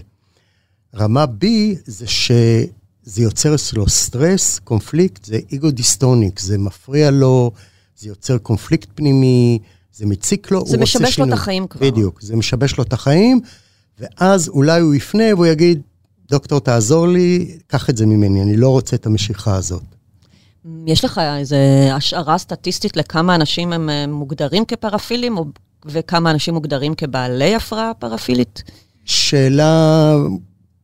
רמה 0.95 1.25
B 1.41 1.45
זה 1.85 2.07
שזה 2.07 3.21
יוצר 3.21 3.55
אצלו 3.55 3.89
סטרס, 3.89 4.59
קונפליקט, 4.59 5.25
זה 5.25 5.39
ego 5.51 5.71
dystonic, 5.71 6.39
זה 6.39 6.57
מפריע 6.57 7.11
לו, 7.11 7.51
זה 7.97 8.07
יוצר 8.07 8.37
קונפליקט 8.37 8.89
פנימי, 8.95 9.59
זה 9.93 10.05
מציק 10.05 10.51
לו, 10.51 10.65
זה 10.65 10.77
משבש 10.77 11.19
לו 11.19 11.25
את 11.25 11.33
החיים 11.33 11.67
כבר. 11.67 11.81
בדיוק, 11.81 12.21
זה 12.21 12.35
משבש 12.35 12.77
לו 12.77 12.83
את 12.83 12.93
החיים, 12.93 13.39
ואז 13.99 14.49
אולי 14.49 14.81
הוא 14.81 14.95
יפנה 14.95 15.23
והוא 15.33 15.45
יגיד, 15.45 15.81
דוקטור, 16.29 16.59
תעזור 16.59 17.07
לי, 17.07 17.57
קח 17.67 17.89
את 17.89 17.97
זה 17.97 18.05
ממני, 18.05 18.41
אני 18.41 18.57
לא 18.57 18.69
רוצה 18.69 18.95
את 18.95 19.05
המשיכה 19.05 19.55
הזאת. 19.55 19.83
יש 20.85 21.05
לך 21.05 21.21
איזו 21.39 21.55
השערה 21.93 22.37
סטטיסטית 22.37 22.97
לכמה 22.97 23.35
אנשים 23.35 23.73
הם 23.73 23.89
מוגדרים 24.09 24.65
כפרפילים, 24.65 25.37
או 25.37 25.45
וכמה 25.89 26.31
אנשים 26.31 26.53
מוגדרים 26.53 26.95
כבעלי 26.95 27.55
הפרעה 27.55 27.93
פרפילית? 27.93 28.63
שאלה 29.05 30.15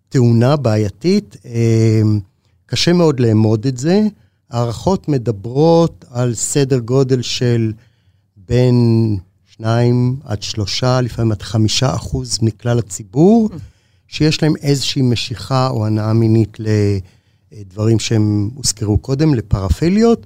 טעונה, 0.10 0.56
בעייתית. 0.56 1.38
אמ, 1.46 2.20
קשה 2.66 2.94
מאוד 2.94 3.20
לאמוד 3.20 3.66
את 3.66 3.78
זה. 3.78 4.02
הערכות 4.50 5.08
מדברות 5.08 6.06
על 6.12 6.34
סדר 6.34 6.80
גודל 6.80 7.22
של 7.22 7.74
בין 8.38 9.18
2 9.52 10.20
עד 10.24 10.42
3, 10.44 10.84
לפעמים 10.84 11.32
עד 11.32 11.42
5 11.42 11.84
אחוז 11.84 12.40
מכלל 12.42 12.80
הציבור, 12.80 13.50
שיש 14.08 14.44
להם 14.44 14.54
איזושהי 14.62 15.02
משיכה 15.02 15.70
או 15.70 15.86
הנאה 15.86 16.14
מינית 16.14 16.58
לדברים 17.52 18.00
שהם 18.00 18.50
הוזכרו 18.56 18.98
קודם, 18.98 19.36
לפרפיליות. 19.36 20.26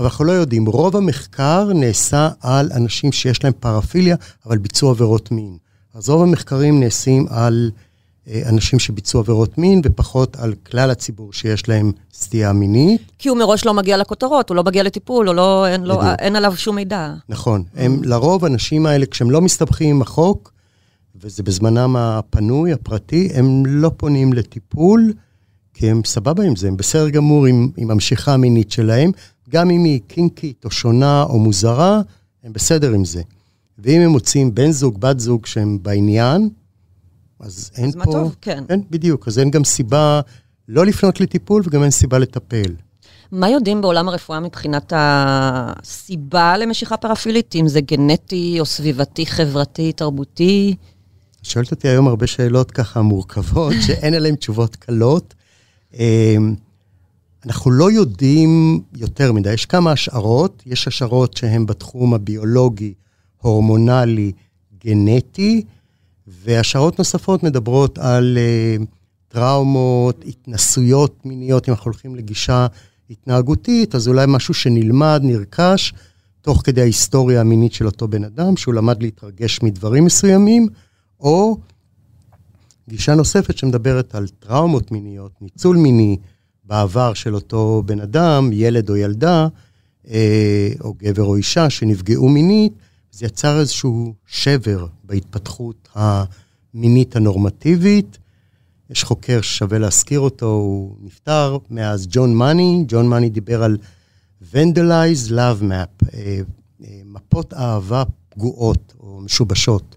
אבל 0.00 0.06
אנחנו 0.08 0.24
לא 0.24 0.32
יודעים. 0.32 0.66
רוב 0.66 0.96
המחקר 0.96 1.70
נעשה 1.74 2.28
על 2.40 2.70
אנשים 2.72 3.12
שיש 3.12 3.44
להם 3.44 3.52
פרפיליה, 3.60 4.16
אבל 4.46 4.58
ביצעו 4.58 4.90
עבירות 4.90 5.30
מין. 5.30 5.56
אז 5.94 6.08
רוב 6.08 6.22
המחקרים 6.22 6.80
נעשים 6.80 7.26
על 7.30 7.70
אה, 8.28 8.42
אנשים 8.48 8.78
שביצעו 8.78 9.20
עבירות 9.20 9.58
מין, 9.58 9.80
ופחות 9.84 10.36
על 10.36 10.54
כלל 10.70 10.90
הציבור 10.90 11.32
שיש 11.32 11.68
להם 11.68 11.92
סטייה 12.14 12.52
מינית. 12.52 13.02
כי 13.18 13.28
הוא 13.28 13.38
מראש 13.38 13.66
לא 13.66 13.74
מגיע 13.74 13.96
לכותרות, 13.96 14.48
הוא 14.48 14.56
לא 14.56 14.64
מגיע 14.64 14.82
לטיפול, 14.82 15.30
לא, 15.30 15.66
אין, 15.66 15.84
לא, 15.84 16.02
אין 16.18 16.36
עליו 16.36 16.56
שום 16.56 16.76
מידע. 16.76 17.14
נכון. 17.28 17.62
הם, 17.76 18.04
לרוב, 18.04 18.44
האנשים 18.44 18.86
האלה, 18.86 19.06
כשהם 19.06 19.30
לא 19.30 19.40
מסתבכים 19.40 19.96
עם 19.96 20.02
החוק, 20.02 20.52
וזה 21.20 21.42
בזמנם 21.42 21.96
הפנוי, 21.96 22.72
הפרטי, 22.72 23.28
הם 23.34 23.66
לא 23.66 23.90
פונים 23.96 24.32
לטיפול, 24.32 25.12
כי 25.80 25.90
הם 25.90 26.02
סבבה 26.04 26.44
עם 26.44 26.56
זה, 26.56 26.68
הם 26.68 26.76
בסדר 26.76 27.10
גמור 27.10 27.46
עם, 27.46 27.70
עם 27.76 27.90
המשיכה 27.90 28.34
המינית 28.34 28.70
שלהם, 28.70 29.10
גם 29.48 29.70
אם 29.70 29.84
היא 29.84 30.00
קינקית 30.08 30.64
או 30.64 30.70
שונה 30.70 31.22
או 31.22 31.38
מוזרה, 31.38 32.00
הם 32.44 32.52
בסדר 32.52 32.92
עם 32.92 33.04
זה. 33.04 33.22
ואם 33.78 34.00
הם 34.00 34.10
מוצאים 34.10 34.54
בן 34.54 34.70
זוג, 34.70 35.00
בת 35.00 35.20
זוג 35.20 35.46
שהם 35.46 35.78
בעניין, 35.82 36.48
אז 37.40 37.70
אין 37.76 37.88
אז 37.88 37.94
פה... 37.94 38.00
אז 38.00 38.06
מה 38.06 38.12
טוב, 38.12 38.36
כן. 38.40 38.64
כן, 38.68 38.80
בדיוק. 38.90 39.28
אז 39.28 39.38
אין 39.38 39.50
גם 39.50 39.64
סיבה 39.64 40.20
לא 40.68 40.86
לפנות 40.86 41.20
לטיפול 41.20 41.62
וגם 41.66 41.82
אין 41.82 41.90
סיבה 41.90 42.18
לטפל. 42.18 42.74
מה 43.32 43.48
יודעים 43.50 43.80
בעולם 43.80 44.08
הרפואה 44.08 44.40
מבחינת 44.40 44.92
הסיבה 44.96 46.56
למשיכה 46.56 46.96
פרפילית, 46.96 47.54
אם 47.54 47.68
זה 47.68 47.80
גנטי 47.80 48.56
או 48.60 48.66
סביבתי, 48.66 49.26
חברתי, 49.26 49.92
תרבותי? 49.92 50.74
שואלת 51.42 51.70
אותי 51.70 51.88
היום 51.88 52.08
הרבה 52.08 52.26
שאלות 52.26 52.70
ככה 52.70 53.02
מורכבות, 53.02 53.74
שאין 53.86 54.14
עליהן 54.14 54.34
תשובות 54.34 54.76
קלות. 54.76 55.34
אמ, 55.98 56.54
אנחנו 57.46 57.70
לא 57.70 57.90
יודעים 57.90 58.80
יותר 58.96 59.32
מדי, 59.32 59.52
יש 59.52 59.66
כמה 59.66 59.92
השערות, 59.92 60.62
יש 60.66 60.88
השערות 60.88 61.36
שהן 61.36 61.66
בתחום 61.66 62.14
הביולוגי, 62.14 62.94
הורמונלי, 63.42 64.32
גנטי, 64.84 65.64
והשערות 66.26 66.98
נוספות 66.98 67.42
מדברות 67.42 67.98
על 67.98 68.38
uh, 68.38 68.84
טראומות, 69.28 70.24
התנסויות 70.26 71.26
מיניות, 71.26 71.68
אם 71.68 71.74
אנחנו 71.74 71.84
הולכים 71.90 72.16
לגישה 72.16 72.66
התנהגותית, 73.10 73.94
אז 73.94 74.08
אולי 74.08 74.24
משהו 74.28 74.54
שנלמד, 74.54 75.20
נרכש, 75.24 75.92
תוך 76.42 76.62
כדי 76.64 76.80
ההיסטוריה 76.80 77.40
המינית 77.40 77.72
של 77.72 77.86
אותו 77.86 78.08
בן 78.08 78.24
אדם, 78.24 78.56
שהוא 78.56 78.74
למד 78.74 79.02
להתרגש 79.02 79.62
מדברים 79.62 80.04
מסוימים, 80.04 80.66
או 81.20 81.58
גישה 82.90 83.14
נוספת 83.14 83.58
שמדברת 83.58 84.14
על 84.14 84.28
טראומות 84.28 84.90
מיניות, 84.90 85.32
ניצול 85.40 85.76
מיני, 85.76 86.16
בעבר 86.64 87.14
של 87.14 87.34
אותו 87.34 87.82
בן 87.86 88.00
אדם, 88.00 88.50
ילד 88.52 88.90
או 88.90 88.96
ילדה, 88.96 89.48
אה, 90.08 90.68
או 90.80 90.94
גבר 90.98 91.22
או 91.24 91.36
אישה, 91.36 91.70
שנפגעו 91.70 92.28
מינית, 92.28 92.72
זה 93.12 93.26
יצר 93.26 93.60
איזשהו 93.60 94.14
שבר 94.26 94.86
בהתפתחות 95.04 95.88
המינית 95.94 97.16
הנורמטיבית. 97.16 98.18
יש 98.90 99.04
חוקר 99.04 99.40
ששווה 99.40 99.78
להזכיר 99.78 100.20
אותו, 100.20 100.46
הוא 100.46 100.96
נפטר 101.00 101.58
מאז 101.70 102.06
ג'ון 102.10 102.34
מאני. 102.34 102.84
ג'ון 102.88 103.06
מאני 103.06 103.30
דיבר 103.30 103.62
על 103.62 103.78
Vandalized 104.52 105.28
Love 105.30 105.62
Map, 105.62 106.08
אה, 106.14 106.40
אה, 106.84 107.00
מפות 107.04 107.54
אהבה 107.54 108.02
פגועות 108.28 108.94
או 109.00 109.20
משובשות. 109.20 109.96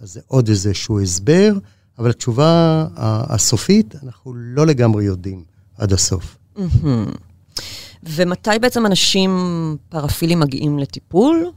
אז 0.00 0.12
זה 0.12 0.20
עוד 0.26 0.48
איזשהו 0.48 1.00
הסבר, 1.00 1.52
אבל 1.98 2.10
התשובה 2.10 2.86
הסופית, 2.96 3.94
אנחנו 4.02 4.34
לא 4.34 4.66
לגמרי 4.66 5.04
יודעים 5.04 5.44
עד 5.78 5.92
הסוף. 5.92 6.36
ומתי 8.04 8.50
בעצם 8.60 8.86
אנשים 8.86 9.30
פרפילים 9.88 10.40
מגיעים 10.40 10.78
לטיפול? 10.78 11.50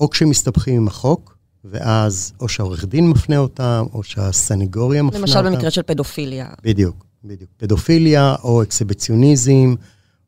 או 0.00 0.10
כשמסתבכים 0.10 0.76
עם 0.76 0.88
החוק, 0.88 1.36
ואז 1.64 2.32
או 2.40 2.48
שהעורך 2.48 2.84
דין 2.84 3.10
מפנה 3.10 3.38
אותם, 3.38 3.84
או 3.92 4.02
שהסנגוריה 4.02 5.02
מפנה 5.02 5.20
למשל 5.20 5.36
אותם. 5.36 5.46
למשל 5.46 5.56
במקרה 5.56 5.70
של 5.70 5.82
פדופיליה. 5.82 6.48
בדיוק, 6.62 7.04
בדיוק. 7.24 7.50
פדופיליה, 7.56 8.34
או 8.42 8.62
אקסיביציוניזם, 8.62 9.74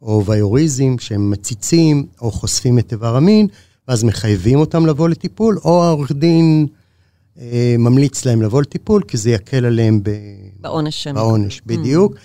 או 0.02 0.24
ויוריזם, 0.26 0.98
שהם 0.98 1.30
מציצים, 1.30 2.06
או 2.20 2.30
חושפים 2.30 2.78
את 2.78 2.92
איבר 2.92 3.16
המין, 3.16 3.46
ואז 3.88 4.04
מחייבים 4.04 4.58
אותם 4.58 4.86
לבוא 4.86 5.08
לטיפול, 5.08 5.58
או 5.64 5.84
העורך 5.84 6.12
דין 6.12 6.66
ממליץ 7.78 8.24
להם 8.24 8.42
לבוא 8.42 8.62
לטיפול, 8.62 9.02
כי 9.02 9.16
זה 9.16 9.30
יקל 9.30 9.64
עליהם 9.64 10.02
ב... 10.02 10.10
בעונש. 10.60 11.06
בעונש, 11.06 11.60
בדיוק. 11.66 12.14
Mm. 12.14 12.18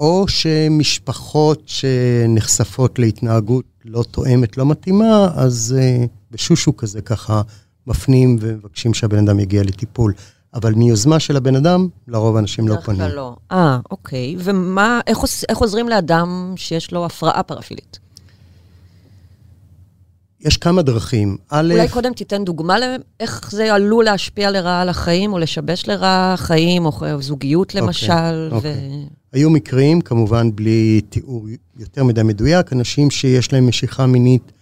או 0.00 0.28
שמשפחות 0.28 1.62
שנחשפות 1.66 2.98
להתנהגות 2.98 3.64
לא 3.84 4.02
תואמת, 4.10 4.56
לא 4.56 4.66
מתאימה, 4.66 5.28
אז 5.34 5.76
אה, 5.78 6.04
בשושו 6.30 6.76
כזה 6.76 7.02
ככה 7.02 7.42
מפנים 7.86 8.36
ומבקשים 8.40 8.94
שהבן 8.94 9.18
אדם 9.18 9.40
יגיע 9.40 9.62
לטיפול. 9.62 10.12
אבל 10.54 10.74
מיוזמה 10.74 11.20
של 11.20 11.36
הבן 11.36 11.56
אדם, 11.56 11.88
לרוב 12.08 12.36
אנשים 12.36 12.68
לא 12.68 12.76
פונים. 12.84 13.00
דרך 13.00 13.10
כלל 13.10 13.16
לא. 13.16 13.36
אה, 13.52 13.78
אוקיי. 13.90 14.36
ומה, 14.38 15.00
איך, 15.06 15.18
איך 15.48 15.58
עוזרים 15.58 15.88
לאדם 15.88 16.54
שיש 16.56 16.92
לו 16.92 17.06
הפרעה 17.06 17.42
פרפילית? 17.42 17.98
יש 20.40 20.56
כמה 20.56 20.82
דרכים. 20.82 21.36
א', 21.50 21.72
אולי 21.72 21.88
קודם 21.88 22.12
תיתן 22.12 22.44
דוגמה 22.44 22.76
לאיך 22.78 23.50
זה 23.50 23.74
עלול 23.74 24.04
להשפיע 24.04 24.50
לרעה 24.50 24.82
על 24.82 24.88
החיים, 24.88 25.32
או 25.32 25.38
לשבש 25.38 25.88
לרעה 25.88 26.34
חיים, 26.36 26.86
או 26.86 26.92
זוגיות 27.20 27.68
אוקיי, 27.68 27.80
למשל. 27.80 28.48
אוקיי, 28.52 28.70
ו... 28.72 28.74
אוקיי. 28.74 29.06
היו 29.32 29.50
מקרים, 29.50 30.00
כמובן 30.00 30.50
בלי 30.54 31.00
תיאור 31.08 31.46
יותר 31.78 32.04
מדי 32.04 32.22
מדויק, 32.22 32.72
אנשים 32.72 33.10
שיש 33.10 33.52
להם 33.52 33.68
משיכה 33.68 34.06
מינית 34.06 34.52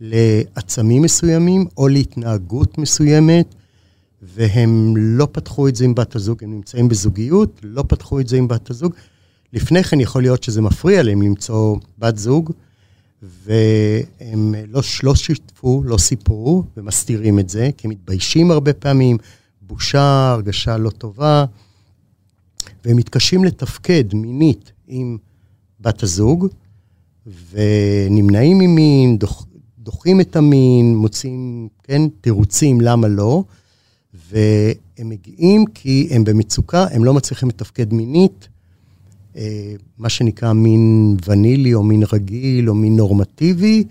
לעצמים 0.00 1.02
מסוימים, 1.02 1.66
או 1.76 1.88
להתנהגות 1.88 2.78
מסוימת, 2.78 3.54
והם 4.22 4.94
לא 4.96 5.28
פתחו 5.32 5.68
את 5.68 5.76
זה 5.76 5.84
עם 5.84 5.94
בת 5.94 6.16
הזוג, 6.16 6.44
הם 6.44 6.52
נמצאים 6.54 6.88
בזוגיות, 6.88 7.60
לא 7.62 7.84
פתחו 7.88 8.20
את 8.20 8.28
זה 8.28 8.36
עם 8.36 8.48
בת 8.48 8.70
הזוג. 8.70 8.92
לפני 9.52 9.84
כן 9.84 10.00
יכול 10.00 10.22
להיות 10.22 10.42
שזה 10.42 10.62
מפריע 10.62 11.02
להם 11.02 11.22
למצוא 11.22 11.76
בת 11.98 12.18
זוג, 12.18 12.52
והם 13.44 14.54
לא, 14.68 14.80
לא 15.02 15.14
שיתפו, 15.14 15.82
לא 15.84 15.98
סיפרו, 15.98 16.64
ומסתירים 16.76 17.38
את 17.38 17.48
זה, 17.48 17.70
כי 17.76 17.86
הם 17.86 17.90
מתביישים 17.90 18.50
הרבה 18.50 18.72
פעמים, 18.72 19.18
בושה, 19.62 20.30
הרגשה 20.32 20.76
לא 20.76 20.90
טובה, 20.90 21.44
והם 22.84 22.96
מתקשים 22.96 23.44
לתפקד 23.44 24.14
מינית 24.14 24.72
עם 24.86 25.18
בת 25.80 26.02
הזוג, 26.02 26.46
ונמנעים 27.50 28.58
ממין, 28.58 29.18
דוח, 29.18 29.46
דוחים 29.78 30.20
את 30.20 30.36
המין, 30.36 30.96
מוצאים, 30.96 31.68
כן, 31.82 32.02
תירוצים 32.20 32.80
למה 32.80 33.08
לא, 33.08 33.44
והם 34.30 35.08
מגיעים 35.08 35.64
כי 35.74 36.08
הם 36.10 36.24
במצוקה, 36.24 36.86
הם 36.90 37.04
לא 37.04 37.14
מצליחים 37.14 37.48
לתפקד 37.48 37.92
מינית, 37.92 38.48
מה 39.98 40.08
שנקרא 40.08 40.52
מין 40.52 41.16
ונילי 41.26 41.74
או 41.74 41.82
מין 41.82 42.02
רגיל 42.12 42.68
או 42.68 42.74
מין 42.74 42.96
נורמטיבי, 42.96 43.84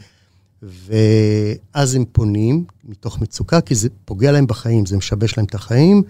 ואז 0.63 1.95
הם 1.95 2.05
פונים 2.11 2.63
מתוך 2.85 3.21
מצוקה, 3.21 3.61
כי 3.61 3.75
זה 3.75 3.89
פוגע 4.05 4.31
להם 4.31 4.47
בחיים, 4.47 4.85
זה 4.85 4.97
משבש 4.97 5.37
להם 5.37 5.45
את 5.45 5.55
החיים. 5.55 6.03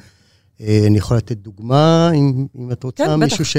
אה, 0.62 0.84
אני 0.88 0.98
יכול 0.98 1.18
לתת 1.18 1.38
דוגמה, 1.38 2.12
אם, 2.16 2.46
אם 2.60 2.72
את 2.72 2.84
רוצה, 2.84 3.06
כן, 3.06 3.16
מישהו 3.16 3.46
ש, 3.46 3.58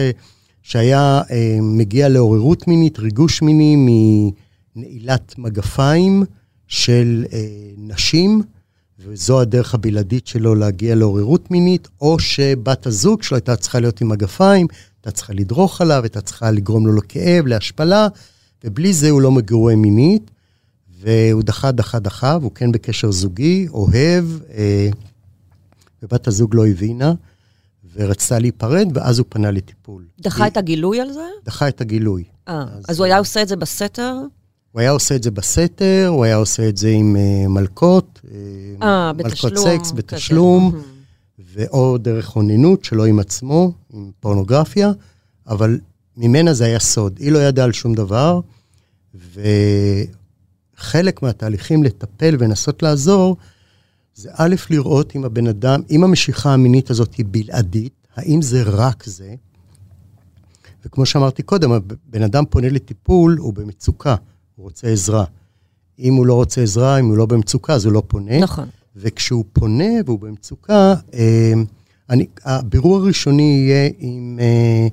שהיה 0.63 1.23
אה, 1.31 1.59
מגיע 1.63 2.09
לעוררות 2.09 2.69
מינית, 2.69 2.99
ריגוש 2.99 3.43
מיני 3.43 3.77
מנעילת 4.77 5.35
מגפיים 5.39 6.25
של 6.69 7.25
נשים, 7.79 8.43
וזו 8.99 9.41
הדרך 9.41 9.75
הבלעדית 9.75 10.27
שלו 10.27 10.55
להגיע 10.55 10.95
לעוררות 10.95 11.51
מינית, 11.51 11.89
או 12.01 12.19
שבת 12.19 12.87
הזוג 12.87 13.23
שלו 13.23 13.37
הייתה 13.37 13.57
צריכה 13.57 13.81
להיות 13.81 14.01
עם 14.01 14.09
מגפיים, 14.09 14.67
הייתה 15.05 15.17
צריכה 15.17 15.33
לדרוך 15.33 15.81
עליו, 15.81 16.03
הייתה 16.03 16.21
צריכה 16.21 16.51
לגרום 16.51 16.87
לו 16.87 16.97
לכאב, 16.97 17.47
להשפלה, 17.47 18.09
ובלי 18.65 18.93
זה 18.93 19.11
הוא 19.11 19.21
לא 19.21 19.31
מגורה 19.31 19.77
מינית, 19.77 20.31
והוא 21.01 21.43
דחה, 21.43 21.73
דחה, 21.73 21.99
דחה, 21.99 22.39
והוא 22.41 22.53
כן 22.55 22.73
בקשר 22.73 23.11
זוגי, 23.11 23.69
אוהב, 23.69 24.25
אה, 24.55 24.89
ובת 26.03 26.29
הזוג 26.29 26.55
לא 26.55 26.67
הבינה, 26.67 27.13
ורצתה 27.95 28.39
להיפרד, 28.39 28.89
ואז 28.95 29.19
הוא 29.19 29.27
פנה 29.29 29.51
לטיפול. 29.51 30.05
דחה 30.21 30.45
היא... 30.45 30.53
את 30.53 30.57
הגילוי 30.57 31.01
על 31.01 31.13
זה? 31.13 31.27
דחה 31.45 31.69
את 31.69 31.81
הגילוי. 31.81 32.25
אה, 32.49 32.63
אז, 32.63 32.85
אז 32.89 32.99
הוא 32.99 33.05
היה 33.05 33.19
עושה 33.19 33.43
את 33.43 33.49
זה 33.49 33.57
בסתר? 33.57 34.15
הוא 34.73 34.81
היה 34.81 34.91
עושה 34.91 35.17
את 35.17 35.23
זה 35.23 35.31
בסתר, 35.31 36.07
הוא 36.09 36.25
היה 36.25 36.37
עושה 36.37 36.69
את 36.69 36.77
זה 36.77 36.89
עם 36.89 37.17
uh, 37.17 37.49
מלכות. 37.49 38.21
אה, 38.83 39.13
בתשלום. 39.13 39.53
מלכות 39.53 39.69
סקס, 39.69 39.93
בתשלום. 39.93 40.73
כזה. 40.73 40.94
ואו 41.55 41.99
דרך 41.99 42.37
אוננות, 42.37 42.85
שלא 42.85 43.07
עם 43.07 43.19
עצמו, 43.19 43.73
עם 43.93 44.11
פורנוגרפיה, 44.21 44.93
אבל 45.47 45.79
ממנה 46.17 46.55
זה 46.55 46.65
היה 46.65 46.79
סוד. 46.79 47.19
היא 47.19 47.33
לא 47.33 47.39
ידעה 47.39 47.65
על 47.65 47.73
שום 47.73 47.95
דבר, 47.95 48.41
וחלק 50.75 51.23
מהתהליכים 51.23 51.85
לטפל 51.85 52.37
ולנסות 52.39 52.83
לעזור, 52.83 53.37
זה 54.15 54.31
א', 54.33 54.55
לראות 54.71 55.17
אם 55.17 55.25
הבן 55.25 55.47
אדם, 55.47 55.81
אם 55.91 56.05
המשיכה 56.05 56.53
המינית 56.55 56.91
הזאת 56.91 57.15
היא 57.15 57.27
בלעדית, 57.31 58.09
האם 58.17 58.43
זה 58.43 58.63
רק 58.63 59.05
זה, 59.07 59.35
וכמו 60.85 61.07
שאמרתי 61.07 61.43
קודם, 61.43 61.73
הבן 61.73 62.23
אדם 62.23 62.45
פונה 62.51 62.69
לטיפול, 62.69 63.37
הוא 63.39 63.55
במצוקה, 63.55 64.17
הוא 64.57 64.65
רוצה 64.65 64.89
עזרה. 64.89 65.25
אם 65.99 66.15
הוא 66.15 66.27
לא 66.27 66.35
רוצה 66.35 66.63
עזרה, 66.63 66.99
אם 66.99 67.07
הוא 67.07 67.17
לא 67.17 67.27
במצוקה, 67.27 67.75
אז 67.75 67.85
הוא 67.85 67.93
לא 67.93 68.03
פונה. 68.07 68.39
נכון. 68.39 68.69
וכשהוא 68.97 69.45
פונה 69.53 69.93
והוא 70.07 70.21
במצוקה, 70.21 70.95
אה, 71.15 71.53
אני, 72.11 72.27
הבירור 72.45 72.97
הראשוני 72.97 73.67
יהיה 73.67 73.91
אם, 74.01 74.39
אה, 74.41 74.89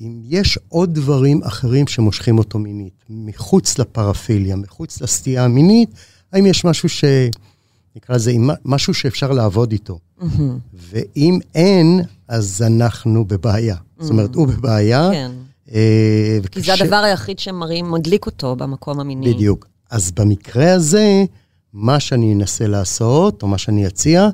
אם 0.00 0.20
יש 0.24 0.58
עוד 0.68 0.94
דברים 0.94 1.42
אחרים 1.42 1.86
שמושכים 1.86 2.38
אותו 2.38 2.58
מינית, 2.58 3.04
מחוץ 3.10 3.78
לפרפיליה, 3.78 4.56
מחוץ 4.56 5.00
לסטייה 5.00 5.44
המינית, 5.44 5.90
האם 6.32 6.46
יש 6.46 6.64
משהו 6.64 6.88
ש... 6.88 7.04
נקרא 7.96 8.16
לזה, 8.16 8.32
משהו 8.64 8.94
שאפשר 8.94 9.32
לעבוד 9.32 9.72
איתו. 9.72 9.98
Mm-hmm. 10.20 10.24
ואם 10.74 11.38
אין, 11.54 12.00
אז 12.28 12.62
אנחנו 12.66 13.24
בבעיה. 13.24 13.74
Mm-hmm. 13.74 14.02
זאת 14.02 14.10
אומרת, 14.10 14.34
הוא 14.34 14.46
בבעיה. 14.46 15.08
כן. 15.12 15.30
אה, 15.74 16.38
וכש... 16.42 16.54
כי 16.54 16.62
זה 16.62 16.84
הדבר 16.84 16.96
היחיד 16.96 17.38
שמראים, 17.38 17.90
מדליק 17.90 18.26
אותו 18.26 18.56
במקום 18.56 19.00
המיני. 19.00 19.34
בדיוק. 19.34 19.66
אז 19.90 20.10
במקרה 20.10 20.72
הזה, 20.72 21.24
מה 21.72 22.00
שאני 22.00 22.34
אנסה 22.34 22.66
לעשות, 22.66 23.42
או 23.42 23.48
מה 23.48 23.58
שאני 23.58 23.86
אציע, 23.86 24.28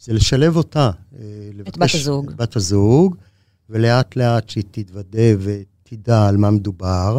זה 0.00 0.12
לשלב 0.12 0.56
אותה. 0.56 0.90
אה, 1.18 1.20
את 1.68 1.78
בת 1.78 1.94
הזוג. 1.94 2.30
את 2.30 2.36
בת 2.36 2.56
הזוג, 2.56 3.16
ולאט 3.70 4.16
לאט 4.16 4.48
שהיא 4.48 4.64
תתוודה 4.70 5.28
ותדע 5.38 6.28
על 6.28 6.36
מה 6.36 6.50
מדובר. 6.50 7.18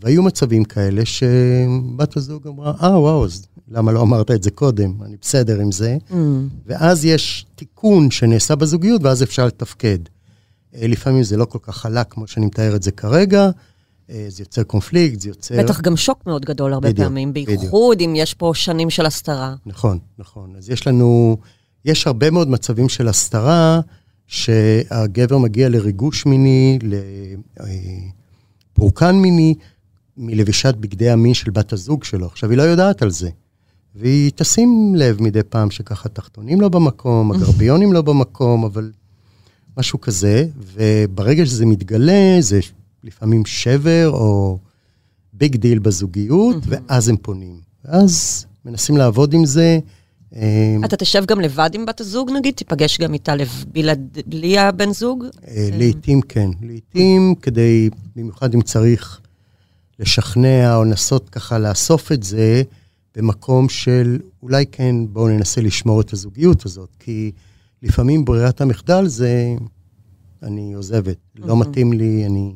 והיו 0.00 0.22
מצבים 0.22 0.64
כאלה 0.64 1.04
שבת 1.04 2.16
הזוג 2.16 2.48
אמרה, 2.48 2.74
אה, 2.82 3.00
וואו, 3.00 3.24
אז 3.24 3.46
למה 3.68 3.92
לא 3.92 4.02
אמרת 4.02 4.30
את 4.30 4.42
זה 4.42 4.50
קודם? 4.50 5.02
אני 5.02 5.16
בסדר 5.20 5.60
עם 5.60 5.72
זה. 5.72 5.96
Mm. 6.10 6.14
ואז 6.66 7.04
יש 7.04 7.46
תיקון 7.54 8.10
שנעשה 8.10 8.54
בזוגיות, 8.54 9.02
ואז 9.04 9.22
אפשר 9.22 9.46
לתפקד. 9.46 9.98
אה, 10.74 10.86
לפעמים 10.86 11.22
זה 11.22 11.36
לא 11.36 11.44
כל 11.44 11.58
כך 11.62 11.76
חלק 11.76 12.06
כמו 12.10 12.26
שאני 12.26 12.46
מתאר 12.46 12.76
את 12.76 12.82
זה 12.82 12.90
כרגע, 12.90 13.50
זה 14.28 14.42
יוצר 14.42 14.62
קונפליקט, 14.62 15.20
זה 15.20 15.28
יוצר... 15.28 15.62
בטח 15.64 15.80
גם 15.80 15.96
שוק 15.96 16.26
מאוד 16.26 16.44
גדול 16.44 16.72
הרבה 16.72 16.88
בדיוק, 16.88 17.08
פעמים, 17.08 17.32
בייחוד 17.32 18.00
אם 18.00 18.14
יש 18.16 18.34
פה 18.34 18.52
שנים 18.54 18.90
של 18.90 19.06
הסתרה. 19.06 19.54
נכון, 19.66 19.98
נכון. 20.18 20.54
אז 20.56 20.70
יש 20.70 20.86
לנו, 20.86 21.36
יש 21.84 22.06
הרבה 22.06 22.30
מאוד 22.30 22.48
מצבים 22.48 22.88
של 22.88 23.08
הסתרה, 23.08 23.80
שהגבר 24.26 25.38
מגיע 25.38 25.68
לריגוש 25.68 26.26
מיני, 26.26 26.78
לפורקן 28.76 29.06
אה, 29.06 29.12
מיני, 29.12 29.54
מלבישת 30.16 30.74
בגדי 30.80 31.10
המין 31.10 31.34
של 31.34 31.50
בת 31.50 31.72
הזוג 31.72 32.04
שלו. 32.04 32.26
עכשיו, 32.26 32.50
היא 32.50 32.58
לא 32.58 32.62
יודעת 32.62 33.02
על 33.02 33.10
זה. 33.10 33.30
והיא 33.94 34.30
תשים 34.34 34.94
לב 34.96 35.22
מדי 35.22 35.42
פעם 35.42 35.70
שככה 35.70 36.08
תחתונים 36.08 36.60
לא 36.60 36.68
במקום, 36.68 37.30
הגרביונים 37.32 37.92
לא 37.92 38.02
במקום, 38.02 38.64
אבל 38.64 38.90
משהו 39.76 40.00
כזה, 40.00 40.46
וברגע 40.74 41.46
שזה 41.46 41.66
מתגלה, 41.66 42.36
זה 42.40 42.60
לפעמים 43.04 43.46
שבר 43.46 44.10
או 44.12 44.58
big 45.32 45.56
deal 45.56 45.78
בזוגיות, 45.78 46.56
אהמ. 46.56 46.68
ואז 46.88 47.08
הם 47.08 47.16
פונים. 47.16 47.60
ואז 47.84 48.46
מנסים 48.64 48.96
לעבוד 48.96 49.34
עם 49.34 49.44
זה. 49.44 49.78
אה, 50.36 50.76
אתה 50.84 50.96
תשב 50.96 51.24
גם 51.26 51.40
לבד 51.40 51.70
עם 51.74 51.86
בת 51.86 52.00
הזוג, 52.00 52.30
נגיד? 52.30 52.54
תיפגש 52.54 52.98
גם 53.00 53.14
איתה 53.14 53.34
בלי 54.26 54.58
הבן 54.58 54.92
זוג? 54.92 55.24
אה, 55.48 55.68
לעתים 55.72 56.20
כן. 56.20 56.50
לעתים, 56.62 57.34
כדי, 57.42 57.90
במיוחד 58.16 58.54
אם 58.54 58.62
צריך 58.62 59.20
לשכנע 59.98 60.76
או 60.76 60.84
לנסות 60.84 61.30
ככה 61.30 61.58
לאסוף 61.58 62.12
את 62.12 62.22
זה, 62.22 62.62
במקום 63.16 63.68
של 63.68 64.18
אולי 64.42 64.64
כן, 64.72 64.96
בואו 65.12 65.28
ננסה 65.28 65.60
לשמור 65.60 66.00
את 66.00 66.12
הזוגיות 66.12 66.66
הזאת, 66.66 66.88
כי 66.98 67.32
לפעמים 67.82 68.24
ברירת 68.24 68.60
המחדל 68.60 69.06
זה, 69.06 69.54
אני 70.42 70.72
עוזבת, 70.72 71.16
לא 71.36 71.60
מתאים 71.60 71.92
לי, 71.92 72.26
אני... 72.26 72.52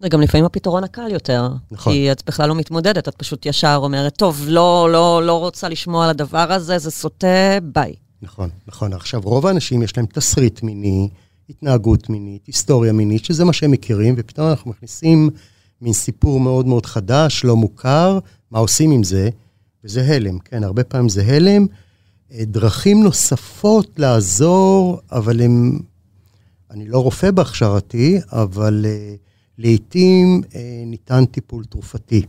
זה 0.00 0.08
גם 0.08 0.20
לפעמים 0.20 0.44
הפתרון 0.44 0.84
הקל 0.84 1.10
יותר. 1.10 1.48
נכון. 1.70 1.92
כי 1.92 2.12
את 2.12 2.22
בכלל 2.26 2.48
לא 2.48 2.54
מתמודדת, 2.54 3.08
את 3.08 3.14
פשוט 3.14 3.46
ישר 3.46 3.78
אומרת, 3.82 4.16
טוב, 4.16 4.44
לא, 4.48 4.88
לא, 4.92 5.22
לא 5.24 5.38
רוצה 5.38 5.68
לשמוע 5.68 6.04
על 6.04 6.10
הדבר 6.10 6.52
הזה, 6.52 6.78
זה 6.78 6.90
סוטה, 6.90 7.58
ביי. 7.62 7.94
נכון, 8.22 8.50
נכון. 8.66 8.92
עכשיו, 8.92 9.20
רוב 9.24 9.46
האנשים 9.46 9.82
יש 9.82 9.96
להם 9.96 10.06
תסריט 10.06 10.62
מיני, 10.62 11.08
התנהגות 11.50 12.08
מינית, 12.08 12.46
היסטוריה 12.46 12.92
מינית, 12.92 13.24
שזה 13.24 13.44
מה 13.44 13.52
שהם 13.52 13.70
מכירים, 13.70 14.14
ופתאום 14.18 14.48
אנחנו 14.48 14.70
מכניסים 14.70 15.30
מין 15.82 15.92
סיפור 15.92 16.40
מאוד 16.40 16.66
מאוד 16.66 16.86
חדש, 16.86 17.44
לא 17.44 17.56
מוכר, 17.56 18.18
מה 18.50 18.58
עושים 18.58 18.90
עם 18.90 19.02
זה? 19.02 19.28
וזה 19.84 20.06
הלם, 20.06 20.38
כן, 20.38 20.64
הרבה 20.64 20.84
פעמים 20.84 21.08
זה 21.08 21.22
הלם. 21.26 21.66
אה, 22.32 22.44
דרכים 22.44 23.02
נוספות 23.02 23.98
לעזור, 23.98 25.00
אבל 25.12 25.40
הם... 25.40 25.78
אני 26.70 26.88
לא 26.88 26.98
רופא 26.98 27.30
בהכשרתי, 27.30 28.18
אבל 28.32 28.86
uh, 28.86 29.18
לעתים 29.58 30.42
uh, 30.44 30.54
ניתן 30.86 31.24
טיפול 31.24 31.64
תרופתי. 31.64 32.22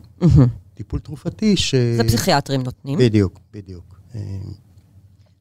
טיפול 0.73 0.99
תרופתי 0.99 1.58
ש... 1.58 1.75
זה 1.75 2.04
פסיכיאטרים 2.04 2.62
נותנים. 2.63 2.99
בדיוק, 2.99 3.39
בדיוק. 3.54 3.99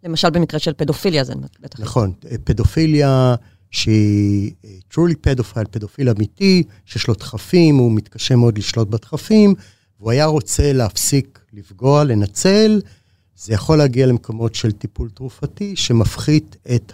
למשל 0.05 0.31
במקרה 0.31 0.61
של 0.61 0.73
פדופיליה 0.73 1.25
זה 1.25 1.35
בטח. 1.61 1.81
נכון, 1.81 2.13
פדופיליה 2.45 3.35
שהיא 3.71 4.53
truly 4.93 5.15
pedophile, 5.27 5.69
פדופיל 5.71 6.09
אמיתי, 6.09 6.63
שיש 6.85 7.09
לו 7.09 7.15
דחפים, 7.15 7.77
הוא 7.77 7.93
מתקשה 7.93 8.37
מאוד 8.37 8.59
לשלוט 8.59 8.89
בדחפים, 8.89 9.55
והוא 10.01 10.11
היה 10.11 10.25
רוצה 10.25 10.73
להפסיק 10.73 11.39
לפגוע, 11.53 12.05
לנצל, 12.05 12.81
זה 13.37 13.53
יכול 13.53 13.79
להגיע 13.79 14.07
למקומות 14.07 14.55
של 14.55 14.73
טיפול 14.73 15.11
תרופתי 15.11 15.77
שמפחית 15.77 16.57
את 16.75 16.93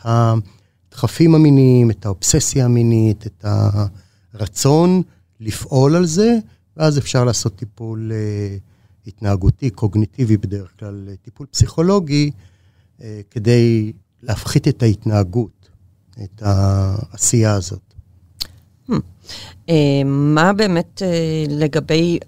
הדחפים 0.96 1.34
המיניים, 1.34 1.90
את 1.90 2.06
האובססיה 2.06 2.64
המינית, 2.64 3.26
את 3.26 3.44
הרצון 4.34 5.02
לפעול 5.40 5.96
על 5.96 6.06
זה, 6.06 6.38
ואז 6.76 6.98
אפשר 6.98 7.24
לעשות 7.24 7.56
טיפול 7.56 8.12
uh, 8.12 9.08
התנהגותי, 9.08 9.70
קוגניטיבי 9.70 10.36
בדרך 10.36 10.70
כלל, 10.78 11.08
טיפול 11.22 11.46
פסיכולוגי, 11.46 12.30
uh, 12.98 13.02
כדי 13.30 13.92
להפחית 14.22 14.68
את 14.68 14.82
ההתנהגות, 14.82 15.68
את 16.24 16.42
העשייה 16.42 17.54
הזאת. 17.54 17.94
Hmm. 18.88 18.92
Uh, 19.66 19.72
מה 20.04 20.52
באמת 20.52 21.02
uh, 21.02 21.52
לגבי, 21.52 22.18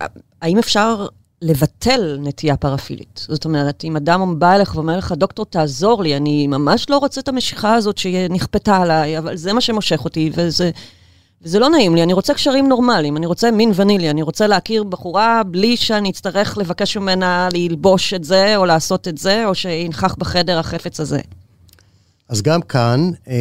האם 0.43 0.59
אפשר 0.59 1.07
לבטל 1.43 2.19
נטייה 2.21 2.57
פרפילית. 2.57 3.27
זאת 3.29 3.45
אומרת, 3.45 3.85
אם 3.85 3.97
אדם 3.97 4.39
בא 4.39 4.55
אליך 4.55 4.75
ואומר 4.75 4.99
לך, 4.99 5.13
דוקטור, 5.13 5.47
תעזור 5.47 6.03
לי, 6.03 6.17
אני 6.17 6.47
ממש 6.47 6.91
לא 6.91 6.99
רוצה 6.99 7.21
את 7.21 7.29
המשיכה 7.29 7.75
הזאת 7.75 7.99
שנכפתה 7.99 8.77
עליי, 8.77 9.19
אבל 9.19 9.37
זה 9.37 9.53
מה 9.53 9.61
שמושך 9.61 10.01
אותי, 10.05 10.31
וזה, 10.35 10.71
וזה 11.43 11.59
לא 11.59 11.71
נעים 11.71 11.95
לי, 11.95 12.03
אני 12.03 12.13
רוצה 12.13 12.35
קשרים 12.35 12.69
נורמליים, 12.69 13.17
אני 13.17 13.27
רוצה 13.27 13.51
מין 13.51 13.73
ונילי, 13.75 14.11
אני 14.11 14.23
רוצה 14.23 14.47
להכיר 14.47 14.85
בחורה 14.85 15.43
בלי 15.43 15.77
שאני 15.77 16.11
אצטרך 16.11 16.59
לבקש 16.59 16.97
ממנה 16.97 17.49
ללבוש 17.55 18.15
את 18.15 18.25
זה, 18.25 18.57
או 18.57 18.67
לעשות 18.67 19.09
את 19.09 19.19
זה, 19.19 19.47
או 19.47 19.55
שינכח 19.55 20.15
בחדר 20.15 20.59
החפץ 20.59 21.01
הזה. 21.01 21.21
אז 22.29 22.43
גם 22.43 22.63
כאן 22.63 23.11
אה, 23.29 23.35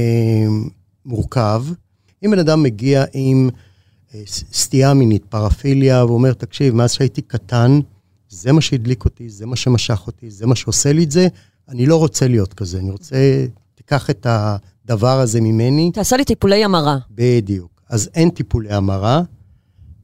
מורכב. 1.05 1.63
אם 2.25 2.31
בן 2.31 2.39
אדם 2.39 2.63
מגיע 2.63 3.03
עם... 3.13 3.49
סטייה 4.53 4.93
מינית, 4.93 5.25
פרפיליה, 5.25 6.05
והוא 6.05 6.15
אומר, 6.17 6.33
תקשיב, 6.33 6.75
מאז 6.75 6.91
שהייתי 6.91 7.21
קטן, 7.21 7.79
זה 8.29 8.51
מה 8.51 8.61
שהדליק 8.61 9.05
אותי, 9.05 9.29
זה 9.29 9.45
מה 9.45 9.55
שמשך 9.55 10.07
אותי, 10.07 10.29
זה 10.31 10.47
מה 10.47 10.55
שעושה 10.55 10.93
לי 10.93 11.03
את 11.03 11.11
זה, 11.11 11.27
אני 11.69 11.85
לא 11.85 11.95
רוצה 11.95 12.27
להיות 12.27 12.53
כזה, 12.53 12.79
אני 12.79 12.89
רוצה, 12.89 13.45
תיקח 13.75 14.09
את 14.09 14.27
הדבר 14.29 15.19
הזה 15.19 15.41
ממני. 15.41 15.91
תעשה 15.93 16.17
לי 16.17 16.25
טיפולי 16.25 16.63
המרה. 16.63 16.97
בדיוק. 17.11 17.81
אז 17.89 18.09
אין 18.13 18.29
טיפולי 18.29 18.73
המרה, 18.73 19.21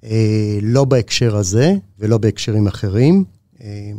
אה, 0.03 0.59
לא 0.61 0.85
בהקשר 0.85 1.35
הזה 1.37 1.73
ולא 1.99 2.17
בהקשרים 2.17 2.67
אחרים. 2.67 3.23
אה, 3.61 3.91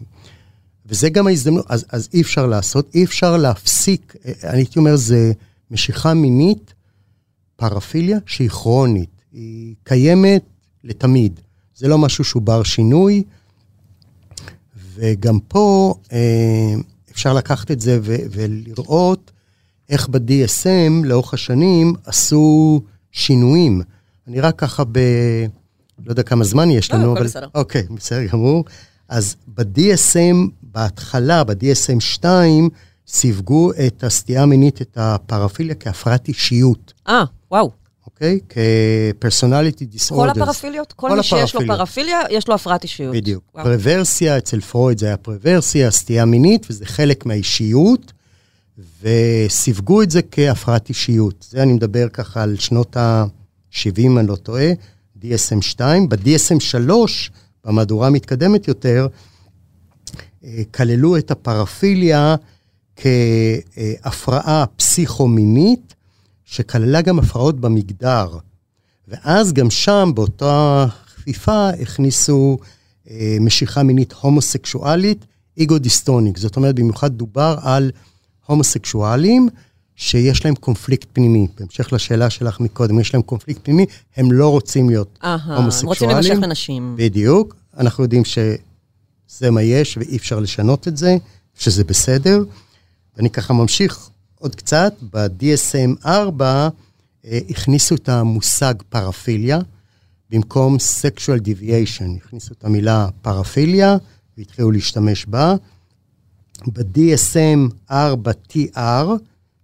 וזה 0.87 1.09
גם 1.09 1.27
ההזדמנות, 1.27 1.67
אז, 1.69 1.85
אז 1.88 2.09
אי 2.14 2.21
אפשר 2.21 2.47
לעשות, 2.47 2.95
אי 2.95 3.05
אפשר 3.05 3.37
להפסיק, 3.37 4.17
אה, 4.27 4.33
אני 4.51 4.59
הייתי 4.59 4.79
אומר, 4.79 4.97
זה 4.97 5.33
משיכה 5.71 6.14
מינית, 6.14 6.75
פרפיליה 7.57 8.19
שהיא 8.27 8.49
כרונית. 8.49 9.13
היא 9.35 9.75
קיימת 9.85 10.44
לתמיד. 10.85 11.40
זה 11.77 11.88
לא 11.88 11.99
משהו 11.99 12.25
שהוא 12.25 12.42
בר 12.42 12.62
שינוי, 12.62 13.23
וגם 14.94 15.38
פה 15.49 15.94
אה, 16.12 16.75
אפשר 17.12 17.33
לקחת 17.33 17.70
את 17.70 17.81
זה 17.81 17.99
ו- 18.03 18.16
ולראות 18.31 19.31
איך 19.88 20.09
ב-DSM 20.09 21.05
לאורך 21.05 21.35
השנים 21.35 21.94
עשו 22.05 22.81
שינויים. 23.12 23.83
אני 24.29 24.40
רק 24.40 24.59
ככה 24.59 24.85
ב... 24.85 24.99
לא 26.05 26.11
יודע 26.11 26.23
כמה 26.23 26.44
זמן 26.44 26.70
יש 26.70 26.92
לא, 26.92 26.99
לנו, 26.99 27.12
אבל... 27.12 27.25
בסדר. 27.25 27.49
אוקיי, 27.55 27.83
בסדר 27.90 28.27
גמור. 28.27 28.64
אז 29.09 29.37
ב-DSM, 29.49 30.37
בהתחלה, 30.62 31.44
ב-DSM 31.44 32.01
2, 32.01 32.68
סיווגו 33.07 33.73
את 33.87 34.05
הסטייה 34.05 34.42
המינית, 34.42 34.83
את 34.83 34.99
הפרפיליה, 35.01 35.75
כהפרעת 35.75 36.29
אישיות. 36.29 36.92
אה, 37.09 37.25
וואו. 37.51 37.84
אוקיי? 38.14 38.38
כ-personality 38.48 39.94
disorders. 39.94 40.14
כל 40.14 40.29
הפרפיליות? 40.31 40.92
כל, 40.92 41.09
כל 41.09 41.16
מי 41.16 41.22
שיש 41.22 41.55
לו 41.55 41.61
פרפיליה, 41.66 42.20
יש 42.31 42.48
לו 42.48 42.55
הפרעת 42.55 42.83
אישיות. 42.83 43.14
בדיוק. 43.14 43.44
וואו. 43.55 43.64
פרוורסיה, 43.64 44.38
אצל 44.38 44.61
פרויד 44.61 44.98
זה 44.98 45.07
היה 45.07 45.16
פרוורסיה, 45.16 45.90
סטייה 45.90 46.24
מינית, 46.24 46.66
וזה 46.70 46.87
חלק 46.87 47.27
מהאישיות, 47.27 48.12
וסיווגו 49.03 50.03
את 50.03 50.11
זה 50.11 50.20
כהפרעת 50.31 50.88
אישיות. 50.88 51.46
זה 51.50 51.62
אני 51.62 51.72
מדבר 51.72 52.09
ככה 52.09 52.42
על 52.42 52.57
שנות 52.59 52.96
ה-70, 52.96 54.18
אני 54.18 54.27
לא 54.27 54.37
טועה, 54.37 54.72
DSM 55.20 55.61
2. 55.61 56.09
ב-DSM 56.09 56.61
3, 56.61 57.31
במהדורה 57.64 58.07
המתקדמת 58.07 58.68
יותר, 58.68 59.07
אה, 60.44 60.62
כללו 60.70 61.16
את 61.16 61.31
הפרפיליה 61.31 62.37
כהפרעה 62.96 64.64
פסיכומינית, 64.77 65.93
שכללה 66.55 67.03
גם 67.03 67.19
הפרעות 67.19 67.61
במגדר. 67.61 68.38
ואז 69.09 69.53
גם 69.53 69.71
שם, 69.71 70.12
באותה 70.14 70.87
חפיפה, 71.07 71.69
הכניסו 71.69 72.59
אה, 73.11 73.37
משיכה 73.40 73.83
מינית 73.83 74.12
הומוסקשואלית, 74.12 75.25
איגו-דיסטוניק. 75.57 76.38
זאת 76.38 76.57
אומרת, 76.57 76.75
במיוחד 76.75 77.12
דובר 77.12 77.57
על 77.62 77.90
הומוסקשואלים 78.47 79.49
שיש 79.97 80.45
להם 80.45 80.55
קונפליקט 80.55 81.09
פנימי. 81.12 81.47
בהמשך 81.59 81.93
לשאלה 81.93 82.31
שלך 82.31 82.61
מקודם, 82.61 83.01
יש 83.01 83.14
להם 83.14 83.23
קונפליקט 83.23 83.61
פנימי, 83.64 83.87
הם 84.17 84.33
לא 84.33 84.49
רוצים 84.49 84.88
להיות 84.88 85.19
Aha, 85.23 85.27
הומוסקשואלים. 85.57 86.17
רוצים 86.17 86.33
למשך 86.33 86.43
לנשים. 86.43 86.95
בדיוק. 86.99 87.55
אנחנו 87.77 88.05
יודעים 88.05 88.23
שזה 88.25 89.51
מה 89.51 89.62
יש 89.62 89.97
ואי 89.97 90.17
אפשר 90.17 90.40
לשנות 90.40 90.88
את 90.88 90.97
זה, 90.97 91.17
שזה 91.55 91.85
בסדר. 91.85 92.45
ואני 93.17 93.31
ככה 93.31 93.55
ממשיך 93.55 94.11
עוד 94.44 94.54
קצת, 94.54 94.94
ב-DSM 95.12 96.07
4 96.07 96.68
אה, 97.24 97.38
הכניסו 97.50 97.94
את 97.94 98.09
המושג 98.09 98.74
פרפיליה, 98.88 99.59
במקום 100.30 100.76
sexual 100.76 101.40
deviation, 101.40 102.16
הכניסו 102.16 102.54
את 102.59 102.64
המילה 102.64 103.09
פרפיליה 103.22 103.96
והתחילו 104.38 104.70
להשתמש 104.70 105.26
בה. 105.26 105.54
ב-DSM 106.66 107.90
4TR, 107.90 109.07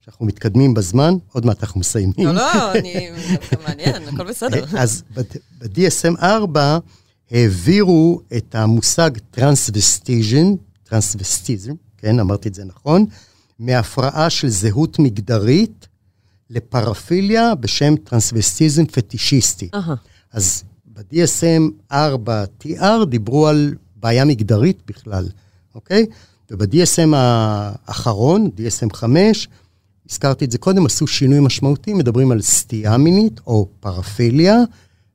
שאנחנו 0.05 0.27
מתקדמים 0.27 0.75
בזמן, 0.75 1.15
עוד 1.33 1.47
מעט 1.47 1.63
אנחנו 1.63 1.81
מסיימים. 1.81 2.27
לא, 2.27 2.33
לא, 2.33 2.73
אני... 2.73 3.11
זה 3.51 3.57
מעניין, 3.69 4.09
הכל 4.09 4.29
בסדר. 4.29 4.65
אז 4.83 5.03
ב-DSM 5.15 6.23
4 6.23 6.79
העבירו 7.31 8.21
את 8.37 8.55
המושג 8.55 9.11
טרנסווסטיזם, 9.31 10.55
טרנסווסטיזם, 10.85 11.73
כן, 11.99 12.21
אמרתי 12.21 12.49
את 12.49 12.55
זה 12.55 12.65
נכון, 12.65 13.07
מהפרעה 13.61 14.31
של 14.31 14.49
זהות 14.49 14.99
מגדרית 14.99 15.89
לפרפיליה 16.51 17.55
בשם 17.55 17.97
טרנסווסטיזם 17.97 18.87
פטישיסטי. 18.87 19.69
Aha. 19.75 19.91
אז 20.33 20.65
ב-DSM 20.87 21.93
4TR 21.93 23.05
דיברו 23.09 23.49
על 23.49 23.75
בעיה 23.97 24.25
מגדרית 24.25 24.83
בכלל, 24.87 25.29
אוקיי? 25.75 26.07
וב-DSM 26.51 27.15
האחרון, 27.15 28.51
DSM 28.57 28.97
5, 28.97 29.49
הזכרתי 30.11 30.45
את 30.45 30.51
זה 30.51 30.59
קודם, 30.59 30.87
עשו 30.87 31.07
שינוי 31.07 31.41
משמעותי, 31.41 31.95
מדברים 31.95 32.33
על 32.33 32.43
סטייה 32.43 32.97
מינית 32.97 33.41
או 33.47 33.69
פרפיליה 33.81 34.57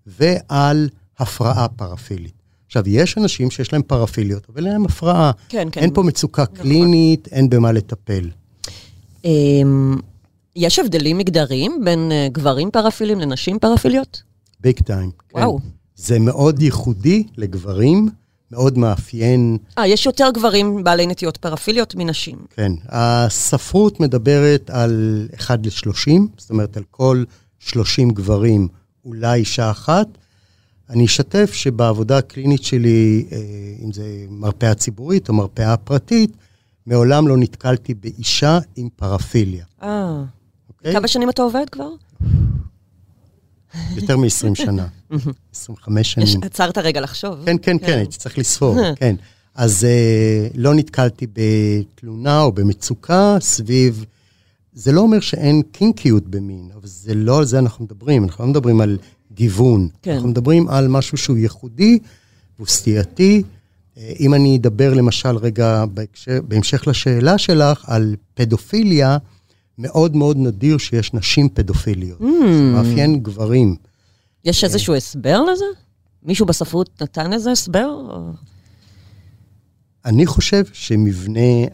ועל 0.07 0.89
הפרעה 1.19 1.67
פרפילית. 1.67 2.44
עכשיו, 2.77 2.93
יש 2.93 3.17
אנשים 3.17 3.51
שיש 3.51 3.73
להם 3.73 3.81
פרפיליות, 3.81 4.47
אבל 4.49 4.65
אין 4.65 4.73
להם 4.73 4.85
הפרעה. 4.85 5.31
כן, 5.49 5.67
כן. 5.71 5.81
אין 5.81 5.93
פה 5.93 6.03
מצוקה 6.03 6.43
נכון. 6.43 6.57
קלינית, 6.57 7.27
אין 7.31 7.49
במה 7.49 7.71
לטפל. 7.71 8.29
אמ, 9.25 9.95
יש 10.55 10.79
הבדלים 10.79 11.17
מגדריים 11.17 11.81
בין 11.85 12.11
אה, 12.11 12.27
גברים 12.31 12.71
פרפילים 12.71 13.19
לנשים 13.19 13.59
פרפיליות? 13.59 14.23
ביג 14.59 14.79
טיים. 14.79 15.11
וואו. 15.33 15.59
כן. 15.59 15.63
זה 15.95 16.19
מאוד 16.19 16.61
ייחודי 16.61 17.23
לגברים, 17.37 18.09
מאוד 18.51 18.77
מאפיין. 18.77 19.57
אה, 19.77 19.87
יש 19.87 20.05
יותר 20.05 20.29
גברים 20.33 20.83
בעלי 20.83 21.07
נטיות 21.07 21.37
פרפיליות 21.37 21.95
מנשים. 21.95 22.37
כן. 22.49 22.71
הספרות 22.89 23.99
מדברת 23.99 24.69
על 24.69 25.27
1 25.39 25.59
ל-30, 25.65 26.11
זאת 26.37 26.49
אומרת, 26.49 26.77
על 26.77 26.83
כל 26.91 27.23
30 27.59 28.09
גברים 28.09 28.67
אולי 29.05 29.39
אישה 29.39 29.71
אחת. 29.71 30.07
אני 30.89 31.05
אשתף 31.05 31.53
שבעבודה 31.53 32.17
הקלינית 32.17 32.63
שלי, 32.63 33.25
אה, 33.31 33.37
אם 33.83 33.91
זה 33.91 34.25
מרפאה 34.29 34.73
ציבורית 34.73 35.29
או 35.29 35.33
מרפאה 35.33 35.77
פרטית, 35.77 36.31
מעולם 36.85 37.27
לא 37.27 37.37
נתקלתי 37.37 37.93
באישה 37.93 38.59
עם 38.75 38.89
פרפיליה. 38.95 39.65
אה. 39.83 40.23
Okay? 40.71 40.91
כמה 40.91 41.07
שנים 41.07 41.29
אתה 41.29 41.41
עובד 41.41 41.65
כבר? 41.71 41.89
יותר 43.95 44.17
מ-20 44.17 44.55
שנה, 44.55 44.87
25 45.55 46.11
שנים. 46.11 46.27
יש, 46.27 46.35
עצרת 46.41 46.77
רגע 46.77 47.01
לחשוב. 47.01 47.45
כן, 47.45 47.55
כן, 47.61 47.77
כן, 47.79 47.97
הייתי 47.97 48.17
צריך 48.17 48.37
לספור, 48.37 48.77
כן. 48.99 49.15
אז 49.55 49.87
uh, 49.87 50.51
לא 50.55 50.73
נתקלתי 50.73 51.27
בתלונה 51.33 52.41
או 52.41 52.51
במצוקה 52.51 53.37
סביב... 53.39 54.05
זה 54.73 54.91
לא 54.91 55.01
אומר 55.01 55.19
שאין 55.19 55.61
קינקיות 55.71 56.27
במין, 56.27 56.69
אבל 56.73 56.87
זה 56.87 57.13
לא 57.13 57.37
על 57.37 57.45
זה 57.45 57.59
אנחנו 57.59 57.85
מדברים. 57.85 58.23
אנחנו 58.23 58.43
לא 58.43 58.49
מדברים 58.49 58.81
על 58.81 58.97
גיוון. 59.35 59.87
כן. 60.01 60.11
אנחנו 60.11 60.29
מדברים 60.29 60.67
על 60.67 60.87
משהו 60.87 61.17
שהוא 61.17 61.37
ייחודי 61.37 61.99
והוא 62.57 62.67
סטייתי. 62.67 63.43
אה, 63.97 64.13
אם 64.19 64.33
אני 64.33 64.57
אדבר 64.57 64.93
למשל 64.93 65.37
רגע 65.37 65.85
בהקשר, 65.85 66.39
בהמשך 66.47 66.87
לשאלה 66.87 67.37
שלך 67.37 67.85
על 67.87 68.15
פדופיליה, 68.33 69.17
מאוד 69.77 70.15
מאוד 70.15 70.37
נדיר 70.37 70.77
שיש 70.77 71.13
נשים 71.13 71.49
פדופיליות. 71.49 72.21
Mm. 72.21 72.25
זה 72.53 72.71
מאפיין 72.73 73.19
גברים. 73.23 73.75
יש 74.45 74.63
אה, 74.63 74.69
איזשהו 74.69 74.95
הסבר 74.95 75.41
לזה? 75.41 75.65
מישהו 76.23 76.45
בספרות 76.45 77.01
נתן 77.01 77.33
איזה 77.33 77.51
הסבר? 77.51 77.99
אני 80.05 80.25
חושב 80.25 80.63
שמבנה, 80.73 81.65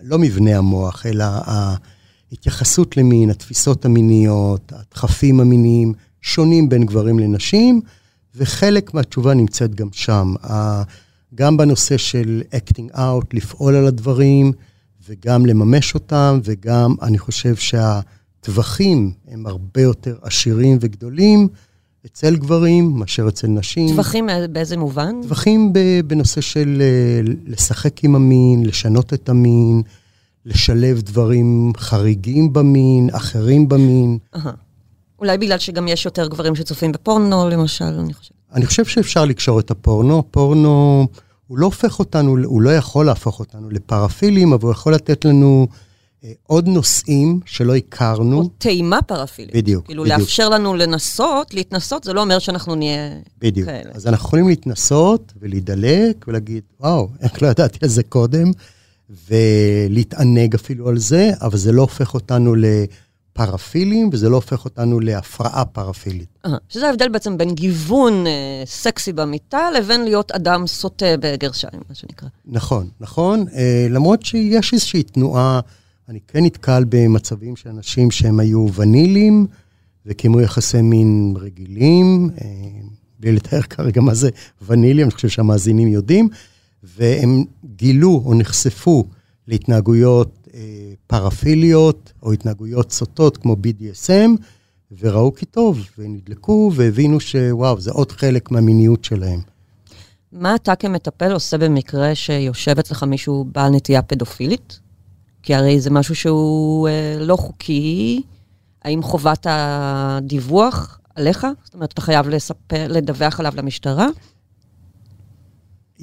לא 0.00 0.18
מבנה 0.18 0.58
המוח, 0.58 1.06
אלא 1.06 1.24
ההתייחסות 2.30 2.96
למין, 2.96 3.30
התפיסות 3.30 3.84
המיניות, 3.84 4.72
הדחפים 4.72 5.40
המיניים, 5.40 5.92
שונים 6.22 6.68
בין 6.68 6.86
גברים 6.86 7.18
לנשים, 7.18 7.80
וחלק 8.34 8.94
מהתשובה 8.94 9.34
נמצאת 9.34 9.74
גם 9.74 9.88
שם. 9.92 10.34
גם 11.34 11.56
בנושא 11.56 11.96
של 11.96 12.42
acting 12.52 12.96
out, 12.96 13.26
לפעול 13.32 13.74
על 13.74 13.86
הדברים, 13.86 14.52
וגם 15.08 15.46
לממש 15.46 15.94
אותם, 15.94 16.40
וגם 16.44 16.94
אני 17.02 17.18
חושב 17.18 17.54
שהטווחים 17.56 19.12
הם 19.28 19.46
הרבה 19.46 19.80
יותר 19.80 20.16
עשירים 20.22 20.78
וגדולים 20.80 21.48
אצל 22.06 22.36
גברים 22.36 22.92
מאשר 22.94 23.28
אצל 23.28 23.46
נשים. 23.46 23.88
טווחים 23.88 24.28
באיזה 24.52 24.76
מובן? 24.76 25.14
טווחים 25.22 25.72
בנושא 26.06 26.40
של 26.40 26.82
אה, 26.82 27.32
לשחק 27.46 28.04
עם 28.04 28.14
המין, 28.14 28.66
לשנות 28.66 29.12
את 29.14 29.28
המין, 29.28 29.82
לשלב 30.46 31.00
דברים 31.00 31.72
חריגים 31.76 32.52
במין, 32.52 33.10
אחרים 33.12 33.68
במין. 33.68 34.18
Uh-huh. 34.36 34.38
אולי 35.22 35.38
בגלל 35.38 35.58
שגם 35.58 35.88
יש 35.88 36.04
יותר 36.04 36.28
גברים 36.28 36.54
שצופים 36.54 36.92
בפורנו, 36.92 37.48
למשל, 37.48 37.84
אני 37.84 38.14
חושבת. 38.14 38.36
אני 38.54 38.66
חושב 38.66 38.84
שאפשר 38.84 39.24
לקשור 39.24 39.60
את 39.60 39.70
הפורנו. 39.70 40.22
פורנו, 40.30 41.06
הוא 41.46 41.58
לא 41.58 41.66
הופך 41.66 41.98
אותנו, 41.98 42.36
הוא 42.44 42.62
לא 42.62 42.70
יכול 42.70 43.06
להפוך 43.06 43.40
אותנו 43.40 43.70
לפרפילים, 43.70 44.52
אבל 44.52 44.62
הוא 44.62 44.72
יכול 44.72 44.94
לתת 44.94 45.24
לנו 45.24 45.66
אה, 46.24 46.32
עוד 46.42 46.68
נושאים 46.68 47.40
שלא 47.44 47.76
הכרנו. 47.76 48.38
או 48.38 48.48
טעימה 48.58 49.02
פרפילית. 49.02 49.56
בדיוק, 49.56 49.86
כאילו, 49.86 50.02
בדיוק. 50.02 50.18
לאפשר 50.18 50.48
לנו 50.48 50.74
לנסות, 50.74 51.54
להתנסות, 51.54 52.04
זה 52.04 52.12
לא 52.12 52.20
אומר 52.20 52.38
שאנחנו 52.38 52.74
נהיה 52.74 53.10
בדיוק. 53.38 53.68
כאלה. 53.68 53.90
אז 53.94 54.06
אנחנו 54.06 54.26
יכולים 54.26 54.48
להתנסות 54.48 55.32
ולהידלק 55.40 56.24
ולהגיד, 56.28 56.62
וואו, 56.80 57.08
איך 57.22 57.42
לא 57.42 57.48
ידעתי 57.48 57.78
על 57.82 57.88
זה 57.88 58.02
קודם, 58.02 58.50
ולהתענג 59.28 60.54
אפילו 60.54 60.88
על 60.88 60.98
זה, 60.98 61.30
אבל 61.40 61.58
זה 61.58 61.72
לא 61.72 61.82
הופך 61.82 62.14
אותנו 62.14 62.54
ל... 62.54 62.64
פרפילים, 63.32 64.10
וזה 64.12 64.28
לא 64.28 64.36
הופך 64.36 64.64
אותנו 64.64 65.00
להפרעה 65.00 65.64
פרפילית. 65.64 66.38
אה, 66.46 66.50
שזה 66.68 66.86
ההבדל 66.86 67.08
בעצם 67.08 67.38
בין 67.38 67.54
גיוון 67.54 68.26
אה, 68.26 68.62
סקסי 68.66 69.12
במיטה 69.12 69.70
לבין 69.70 70.04
להיות 70.04 70.32
אדם 70.32 70.66
סוטה 70.66 71.06
בגרשיים, 71.20 71.82
מה 71.88 71.94
שנקרא. 71.94 72.28
נכון, 72.46 72.88
נכון. 73.00 73.44
אה, 73.54 73.86
למרות 73.90 74.22
שיש 74.22 74.72
איזושהי 74.72 75.02
תנועה, 75.02 75.60
אני 76.08 76.18
כן 76.28 76.44
נתקל 76.44 76.84
במצבים 76.88 77.56
של 77.56 77.68
אנשים 77.68 78.10
שהם 78.10 78.40
היו 78.40 78.66
ונילים 78.74 79.46
וקיימו 80.06 80.40
יחסי 80.40 80.82
מין 80.82 81.34
רגילים, 81.40 82.30
אה, 82.40 82.46
בלי 83.20 83.32
לתאר 83.32 83.62
כרגע 83.62 84.00
מה 84.00 84.14
זה 84.14 84.30
ונילי, 84.66 85.02
אני 85.02 85.10
חושב 85.10 85.28
שהמאזינים 85.28 85.88
יודעים, 85.88 86.28
והם 86.82 87.44
גילו 87.76 88.22
או 88.24 88.34
נחשפו 88.34 89.04
להתנהגויות 89.48 90.41
פרפיליות 91.06 92.12
או 92.22 92.32
התנהגויות 92.32 92.92
סוטות 92.92 93.36
כמו 93.36 93.56
BDSM, 93.62 94.42
וראו 95.00 95.34
כי 95.34 95.46
טוב, 95.46 95.80
ונדלקו 95.98 96.72
והבינו 96.74 97.20
שוואו, 97.20 97.80
זה 97.80 97.90
עוד 97.90 98.12
חלק 98.12 98.50
מהמיניות 98.50 99.04
שלהם. 99.04 99.40
מה 100.32 100.54
אתה 100.54 100.76
כמטפל 100.76 101.32
עושה 101.32 101.58
במקרה 101.58 102.14
שיושב 102.14 102.78
אצלך 102.78 103.02
מישהו 103.02 103.44
בעל 103.52 103.70
נטייה 103.70 104.02
פדופילית? 104.02 104.80
כי 105.42 105.54
הרי 105.54 105.80
זה 105.80 105.90
משהו 105.90 106.14
שהוא 106.14 106.88
אה, 106.88 107.16
לא 107.20 107.36
חוקי. 107.36 108.22
האם 108.84 109.02
חובת 109.02 109.46
הדיווח 109.50 111.00
עליך? 111.14 111.46
זאת 111.64 111.74
אומרת, 111.74 111.92
אתה 111.92 112.00
חייב 112.00 112.28
לספר, 112.28 112.86
לדווח 112.88 113.40
עליו 113.40 113.52
למשטרה? 113.56 114.08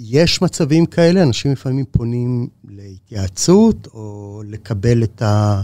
יש 0.02 0.42
מצבים 0.42 0.86
כאלה, 0.86 1.24
אנשים 1.24 1.52
לפעמים 1.52 1.86
פונים 1.92 2.48
להתייעצות, 2.70 3.88
או 3.94 4.42
לקבל 4.46 5.04
את 5.04 5.22
ה... 5.22 5.62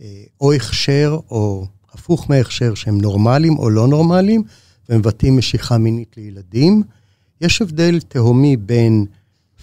אה, 0.00 0.22
או 0.40 0.52
הכשר, 0.52 1.18
או 1.30 1.66
הפוך 1.92 2.30
מהכשר, 2.30 2.74
שהם 2.74 3.00
נורמליים 3.00 3.58
או 3.58 3.70
לא 3.70 3.88
נורמליים, 3.88 4.42
ומבטאים 4.88 5.36
משיכה 5.36 5.78
מינית 5.78 6.16
לילדים. 6.16 6.82
יש 7.40 7.62
הבדל 7.62 8.00
תהומי 8.00 8.56
בין 8.56 9.06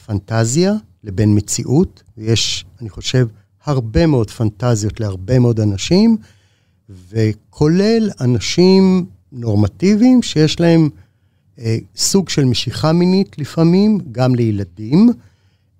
פנטזיה 0.05 0.73
לבין 1.03 1.37
מציאות, 1.37 2.03
ויש, 2.17 2.65
אני 2.81 2.89
חושב, 2.89 3.27
הרבה 3.63 4.05
מאוד 4.05 4.29
פנטזיות 4.29 4.99
להרבה 4.99 5.39
מאוד 5.39 5.59
אנשים, 5.59 6.17
וכולל 7.09 8.09
אנשים 8.21 9.05
נורמטיביים 9.31 10.23
שיש 10.23 10.59
להם 10.59 10.89
סוג 11.95 12.29
של 12.29 12.45
משיכה 12.45 12.91
מינית 12.93 13.39
לפעמים, 13.39 13.99
גם 14.11 14.35
לילדים. 14.35 15.09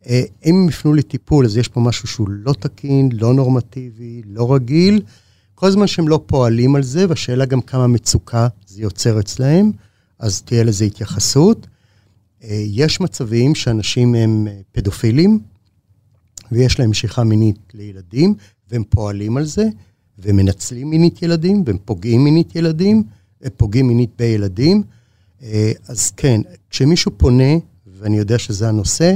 אה, 0.07 0.23
אם 0.45 0.65
יפנו 0.69 0.93
לטיפול, 0.93 1.45
אז 1.45 1.57
יש 1.57 1.67
פה 1.67 1.79
משהו 1.79 2.07
שהוא 2.07 2.29
לא 2.29 2.53
תקין, 2.53 3.09
לא 3.13 3.33
נורמטיבי, 3.33 4.21
לא 4.25 4.53
רגיל. 4.53 5.01
כל 5.55 5.71
זמן 5.71 5.87
שהם 5.87 6.07
לא 6.07 6.23
פועלים 6.25 6.75
על 6.75 6.83
זה, 6.83 7.05
והשאלה 7.09 7.45
גם 7.45 7.61
כמה 7.61 7.87
מצוקה 7.87 8.47
זה 8.67 8.81
יוצר 8.81 9.19
אצלהם, 9.19 9.71
אז 10.19 10.41
תהיה 10.41 10.63
לזה 10.63 10.85
התייחסות. 10.85 11.67
אה, 12.43 12.63
יש 12.65 13.01
מצבים 13.01 13.55
שאנשים 13.55 14.15
הם 14.15 14.47
פדופילים, 14.71 15.39
ויש 16.51 16.79
להם 16.79 16.89
משיכה 16.89 17.23
מינית 17.23 17.59
לילדים, 17.73 18.33
והם 18.71 18.83
פועלים 18.89 19.37
על 19.37 19.45
זה, 19.45 19.65
ומנצלים 20.19 20.89
מינית 20.89 21.21
ילדים, 21.21 21.63
והם 21.65 21.77
פוגעים 21.85 22.23
מינית 22.23 22.55
ילדים, 22.55 23.03
פוגעים 23.57 23.87
מינית 23.87 24.09
בילדים. 24.17 24.83
אה, 25.43 25.71
אז 25.87 26.11
כן, 26.11 26.41
כשמישהו 26.69 27.11
פונה, 27.17 27.53
ואני 27.87 28.17
יודע 28.17 28.39
שזה 28.39 28.69
הנושא, 28.69 29.15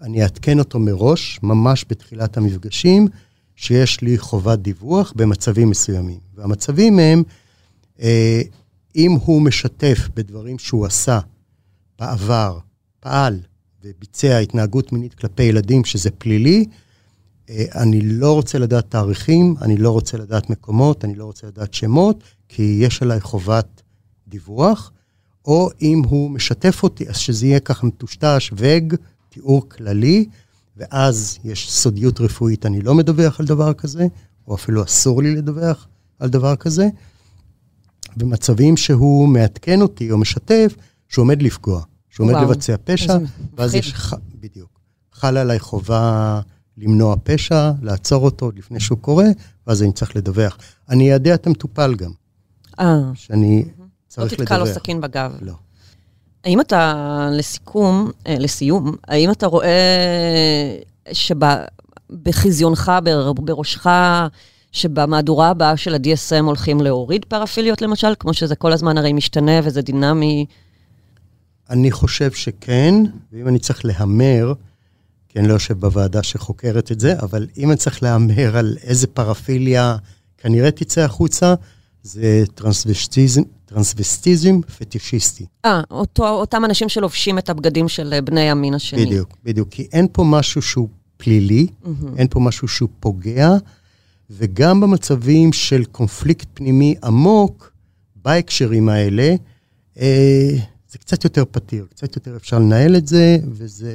אני 0.00 0.22
אעדכן 0.22 0.58
אותו 0.58 0.78
מראש, 0.78 1.40
ממש 1.42 1.84
בתחילת 1.88 2.36
המפגשים, 2.36 3.08
שיש 3.56 4.00
לי 4.00 4.18
חובת 4.18 4.58
דיווח 4.58 5.12
במצבים 5.16 5.70
מסוימים. 5.70 6.18
והמצבים 6.34 6.98
הם, 6.98 7.22
אה, 8.00 8.42
אם 8.96 9.12
הוא 9.24 9.42
משתף 9.42 10.08
בדברים 10.14 10.58
שהוא 10.58 10.86
עשה 10.86 11.18
בעבר, 11.98 12.58
פעל 13.00 13.40
וביצע 13.84 14.38
התנהגות 14.38 14.92
מינית 14.92 15.14
כלפי 15.14 15.42
ילדים, 15.42 15.84
שזה 15.84 16.10
פלילי, 16.10 16.64
אה, 17.50 17.64
אני 17.74 18.00
לא 18.00 18.32
רוצה 18.32 18.58
לדעת 18.58 18.90
תאריכים, 18.90 19.54
אני 19.62 19.76
לא 19.76 19.90
רוצה 19.90 20.18
לדעת 20.18 20.50
מקומות, 20.50 21.04
אני 21.04 21.14
לא 21.14 21.24
רוצה 21.24 21.46
לדעת 21.46 21.74
שמות, 21.74 22.22
כי 22.48 22.78
יש 22.82 23.02
עליי 23.02 23.20
חובת 23.20 23.82
דיווח. 24.28 24.92
או 25.48 25.70
אם 25.82 26.02
הוא 26.08 26.30
משתף 26.30 26.82
אותי, 26.82 27.08
אז 27.08 27.16
שזה 27.16 27.46
יהיה 27.46 27.60
ככה 27.60 27.86
מטושטש, 27.86 28.50
וג, 28.56 28.94
תיאור 29.28 29.68
כללי, 29.68 30.26
ואז 30.76 31.38
יש 31.44 31.72
סודיות 31.72 32.20
רפואית, 32.20 32.66
אני 32.66 32.80
לא 32.80 32.94
מדווח 32.94 33.40
על 33.40 33.46
דבר 33.46 33.72
כזה, 33.72 34.06
או 34.48 34.54
אפילו 34.54 34.84
אסור 34.84 35.22
לי 35.22 35.36
לדווח 35.36 35.86
על 36.18 36.28
דבר 36.28 36.56
כזה. 36.56 36.88
במצבים 38.16 38.76
שהוא 38.76 39.28
מעדכן 39.28 39.80
אותי 39.80 40.10
או 40.10 40.18
משתף, 40.18 40.74
שהוא 41.08 41.22
עומד 41.22 41.42
לפגוע, 41.42 41.82
שהוא 42.10 42.30
עומד 42.30 42.42
לבצע 42.42 42.76
פשע, 42.84 43.18
ואז 43.56 43.74
יש, 43.74 43.94
ח... 43.94 44.14
בדיוק, 44.40 44.80
חלה 45.12 45.40
עליי 45.40 45.58
חובה 45.58 46.40
למנוע 46.76 47.16
פשע, 47.22 47.72
לעצור 47.82 48.24
אותו 48.24 48.50
לפני 48.56 48.80
שהוא 48.80 48.98
קורה, 48.98 49.26
ואז 49.66 49.82
אני 49.82 49.92
צריך 49.92 50.16
לדווח. 50.16 50.58
אני 50.88 51.10
איידע 51.10 51.34
את 51.34 51.46
המטופל 51.46 51.94
גם. 51.94 52.10
אה. 52.80 53.10
שאני 53.14 53.64
צריך 54.08 54.32
לא 54.32 54.38
תתקע 54.38 54.58
לו 54.58 54.66
סכין 54.66 55.00
בגב. 55.00 55.32
לא. 55.40 55.52
האם 56.44 56.60
אתה, 56.60 57.28
לסיכום, 57.32 58.10
אה, 58.26 58.36
לסיום, 58.38 58.94
האם 59.08 59.30
אתה 59.30 59.46
רואה 59.46 59.70
שבחזיונך, 61.12 62.92
בראשך, 63.36 63.86
שבמהדורה 64.72 65.48
הבאה 65.48 65.76
של 65.76 65.94
ה-DSM 65.94 66.44
הולכים 66.44 66.80
להוריד 66.80 67.24
פרפיליות 67.24 67.82
למשל, 67.82 68.14
כמו 68.18 68.34
שזה 68.34 68.56
כל 68.56 68.72
הזמן 68.72 68.98
הרי 68.98 69.12
משתנה 69.12 69.60
וזה 69.64 69.82
דינמי? 69.82 70.46
אני 71.70 71.90
חושב 71.90 72.32
שכן, 72.32 72.94
ואם 73.32 73.48
אני 73.48 73.58
צריך 73.58 73.84
להמר, 73.84 74.52
כי 75.28 75.38
אני 75.38 75.48
לא 75.48 75.52
יושב 75.52 75.80
בוועדה 75.80 76.22
שחוקרת 76.22 76.92
את 76.92 77.00
זה, 77.00 77.20
אבל 77.20 77.46
אם 77.56 77.70
אני 77.70 77.76
צריך 77.76 78.02
להמר 78.02 78.56
על 78.56 78.76
איזה 78.82 79.06
פרפיליה 79.06 79.96
כנראה 80.38 80.70
תצא 80.70 81.00
החוצה, 81.00 81.54
זה 82.02 82.44
טרנסווסטיזם, 82.54 83.42
טרנסווסטיזם 83.68 84.60
פטישיסטי. 84.78 85.46
אה, 85.64 85.82
אותם 86.18 86.64
אנשים 86.64 86.88
שלובשים 86.88 87.38
את 87.38 87.50
הבגדים 87.50 87.88
של 87.88 88.14
בני 88.24 88.50
המין 88.50 88.74
השני. 88.74 89.06
בדיוק, 89.06 89.36
בדיוק. 89.44 89.68
כי 89.68 89.88
אין 89.92 90.06
פה 90.12 90.24
משהו 90.24 90.62
שהוא 90.62 90.88
פלילי, 91.16 91.66
mm-hmm. 91.66 91.88
אין 92.16 92.26
פה 92.30 92.40
משהו 92.40 92.68
שהוא 92.68 92.88
פוגע, 93.00 93.50
וגם 94.30 94.80
במצבים 94.80 95.52
של 95.52 95.84
קונפליקט 95.84 96.48
פנימי 96.54 96.94
עמוק, 97.04 97.72
בהקשרים 98.16 98.88
האלה, 98.88 99.34
אה, 99.98 100.50
זה 100.90 100.98
קצת 100.98 101.24
יותר 101.24 101.44
פתיר, 101.50 101.86
קצת 101.90 102.16
יותר 102.16 102.36
אפשר 102.36 102.58
לנהל 102.58 102.96
את 102.96 103.06
זה, 103.06 103.36
וזה... 103.48 103.92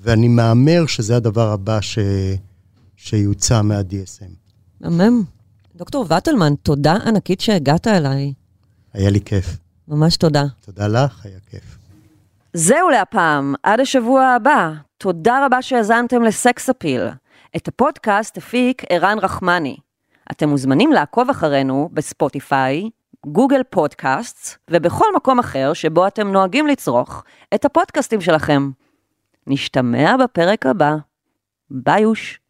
ואני 0.00 0.28
מהמר 0.28 0.86
שזה 0.86 1.16
הדבר 1.16 1.52
הבא 1.52 1.80
ש... 1.80 1.98
שיוצא 2.96 3.62
מה-DSM. 3.62 4.32
מהמם. 4.80 5.22
דוקטור 5.76 6.06
וטלמן, 6.16 6.54
תודה 6.62 6.96
ענקית 7.06 7.40
שהגעת 7.40 7.86
אליי. 7.86 8.32
היה 8.92 9.10
לי 9.10 9.20
כיף. 9.20 9.56
ממש 9.88 10.16
תודה. 10.16 10.44
תודה 10.60 10.88
לך, 10.88 11.26
היה 11.26 11.38
כיף. 11.50 11.78
זהו 12.54 12.90
להפעם, 12.90 13.54
עד 13.62 13.80
השבוע 13.80 14.26
הבא. 14.26 14.72
תודה 14.98 15.46
רבה 15.46 15.62
שהאזנתם 15.62 16.22
לסקס 16.22 16.68
אפיל. 16.68 17.02
את 17.56 17.68
הפודקאסט 17.68 18.38
הפיק 18.38 18.82
ערן 18.88 19.18
רחמני. 19.18 19.76
אתם 20.30 20.48
מוזמנים 20.48 20.92
לעקוב 20.92 21.30
אחרינו 21.30 21.88
בספוטיפיי, 21.92 22.90
גוגל 23.26 23.62
פודקאסט 23.70 24.56
ובכל 24.70 25.06
מקום 25.16 25.38
אחר 25.38 25.72
שבו 25.72 26.06
אתם 26.06 26.32
נוהגים 26.32 26.66
לצרוך 26.66 27.24
את 27.54 27.64
הפודקאסטים 27.64 28.20
שלכם. 28.20 28.70
נשתמע 29.46 30.16
בפרק 30.16 30.66
הבא. 30.66 30.96
ביוש. 31.70 32.40